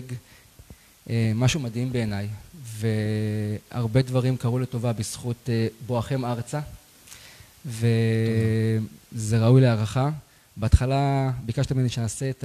[1.36, 2.28] משהו מדהים בעיניי,
[2.64, 5.50] והרבה דברים קרו לטובה בזכות
[5.88, 6.60] בואכם ארצה,
[7.66, 10.10] וזה ראוי להערכה.
[10.58, 12.44] בהתחלה ביקשת ממני שנעשה את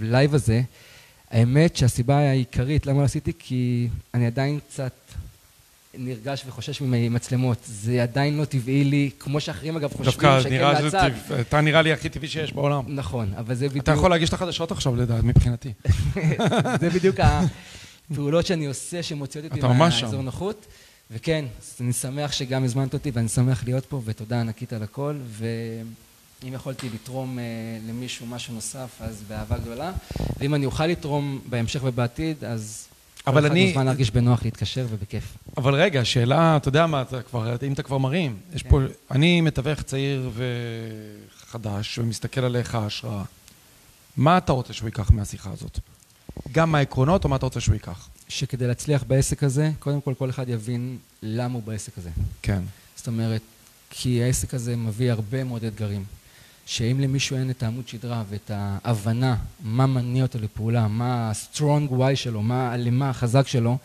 [0.00, 0.62] הלייב הזה.
[1.30, 4.92] האמת שהסיבה העיקרית למה לא עשיתי, כי אני עדיין קצת
[5.94, 7.58] נרגש וחושש ממצלמות.
[7.64, 11.10] זה עדיין לא טבעי לי, כמו שאחרים אגב חושבים שכן מהצד.
[11.40, 12.84] אתה נראה לי הכי טבעי שיש בעולם.
[12.88, 13.82] נכון, אבל זה בדיוק...
[13.82, 15.72] אתה יכול להגיש את החדשות עכשיו לדעתי, מבחינתי.
[16.80, 17.16] זה בדיוק
[18.10, 20.66] הפעולות שאני עושה שמוציאות אותי מהאזור נוחות.
[21.10, 21.44] וכן,
[21.80, 25.16] אני שמח שגם הזמנת אותי ואני שמח להיות פה, ותודה ענקית על הכל.
[25.28, 27.38] ואם יכולתי לתרום
[27.88, 29.92] למישהו משהו נוסף, אז באהבה גדולה.
[30.38, 32.86] ואם אני אוכל לתרום בהמשך ובעתיד, אז...
[33.26, 33.54] אבל אני...
[33.54, 35.36] כל אחד מוזמן להרגיש בנוח להתקשר ובכיף.
[35.56, 38.80] אבל רגע, שאלה, אתה יודע מה, אתה כבר, אם אתה כבר מרים, יש פה,
[39.10, 43.22] אני מתווך צעיר וחדש, ומסתכל עליך השראה.
[44.16, 45.78] מה אתה רוצה שהוא ייקח מהשיחה הזאת?
[46.52, 48.08] גם מהעקרונות, או מה אתה רוצה שהוא ייקח?
[48.28, 52.10] שכדי להצליח בעסק הזה, קודם כל, כל אחד יבין למה הוא בעסק הזה.
[52.42, 52.62] כן.
[52.96, 53.42] זאת אומרת,
[53.90, 56.04] כי העסק הזה מביא הרבה מאוד אתגרים.
[56.66, 62.14] שאם למישהו אין את העמוד שדרה ואת ההבנה מה מניע אותו לפעולה, מה ה-strong why
[62.16, 63.78] שלו, מה הלמה החזק שלו,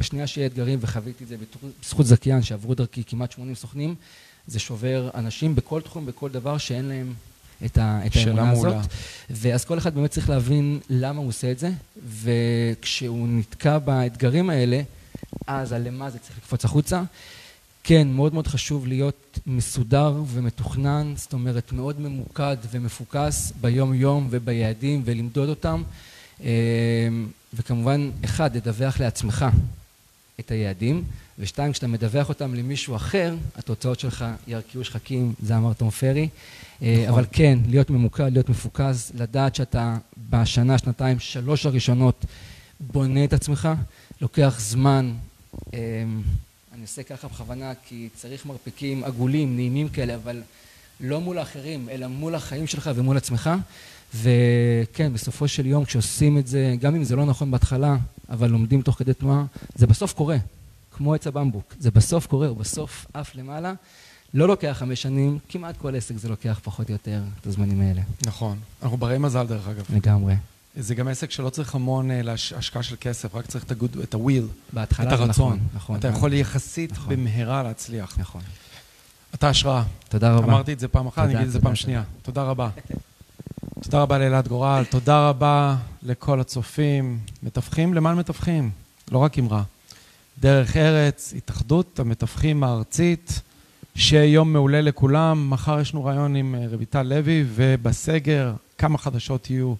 [0.00, 1.36] בשנייה שיהיה אתגרים, וחוויתי את זה
[1.82, 3.94] בזכות זכיין שעברו דרכי כמעט 80 סוכנים,
[4.46, 7.14] זה שובר אנשים בכל תחום, בכל דבר שאין להם
[7.66, 8.74] את האמונה הזאת.
[9.30, 11.70] ואז כל אחד באמת צריך להבין למה הוא עושה את זה,
[12.06, 14.80] וכשהוא נתקע באתגרים האלה,
[15.46, 17.02] אז הלמה זה צריך לקפוץ החוצה.
[17.84, 25.48] כן, מאוד מאוד חשוב להיות מסודר ומתוכנן, זאת אומרת מאוד ממוקד ומפוקס ביום-יום וביעדים ולמדוד
[25.48, 25.82] אותם.
[27.54, 29.44] וכמובן, אחד, לדווח לעצמך
[30.40, 31.04] את היעדים,
[31.38, 36.28] ושתיים, כשאתה מדווח אותם למישהו אחר, התוצאות שלך ירקיעו שחקים, זה אמר תום פרי.
[36.80, 36.88] נכון.
[37.08, 39.96] אבל כן, להיות ממוקד, להיות מפוקס, לדעת שאתה
[40.30, 42.24] בשנה, שנתיים, שלוש הראשונות
[42.80, 43.68] בונה את עצמך,
[44.20, 45.12] לוקח זמן,
[45.72, 45.78] אמ,
[46.74, 50.42] אני עושה ככה בכוונה כי צריך מרפקים עגולים, נעימים כאלה, אבל
[51.00, 53.50] לא מול האחרים, אלא מול החיים שלך ומול עצמך.
[54.14, 57.96] וכן, בסופו של יום, כשעושים את זה, גם אם זה לא נכון בהתחלה,
[58.30, 60.36] אבל לומדים תוך כדי תנועה, זה בסוף קורה,
[60.96, 61.74] כמו עץ הבמבוק.
[61.78, 63.72] זה בסוף קורה, הוא בסוף עף למעלה.
[64.34, 68.02] לא לוקח חמש שנים, כמעט כל עסק זה לוקח פחות או יותר את הזמנים האלה.
[68.26, 68.58] נכון.
[68.82, 69.84] אנחנו ברי מזל דרך אגב.
[69.94, 70.34] לגמרי.
[70.76, 74.14] זה גם עסק שלא צריך המון uh, להשקעה של כסף, רק צריך את, הגוד, את
[74.14, 75.52] הוויל, בהתחלה את הרצון.
[75.52, 75.98] נכון, נכון.
[75.98, 77.16] אתה יכול יחסית נכון.
[77.16, 78.18] במהרה להצליח.
[78.18, 78.42] נכון.
[79.34, 79.82] אתה השראה.
[80.08, 80.44] תודה רבה.
[80.44, 82.02] אמרתי את זה פעם אחת, אני אגיד את זה פעם שנייה.
[82.22, 82.68] תודה רבה.
[83.82, 88.70] תודה רבה לאלעד גורל, תודה רבה לכל הצופים, מתווכים למען מתווכים,
[89.10, 89.62] לא רק אמרה.
[90.40, 93.40] דרך ארץ, התאחדות המתווכים הארצית,
[93.94, 95.50] שיהיה יום מעולה לכולם.
[95.50, 99.74] מחר יש לנו רעיון עם אה, רויטל לוי, ובסגר כמה חדשות יהיו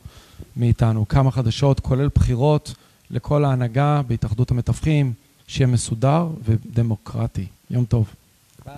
[0.56, 2.74] מאיתנו, כמה חדשות, כולל בחירות
[3.10, 5.12] לכל ההנהגה בהתאחדות המתווכים,
[5.46, 7.46] שיהיה מסודר ודמוקרטי.
[7.70, 8.14] יום טוב.
[8.64, 8.74] ביי.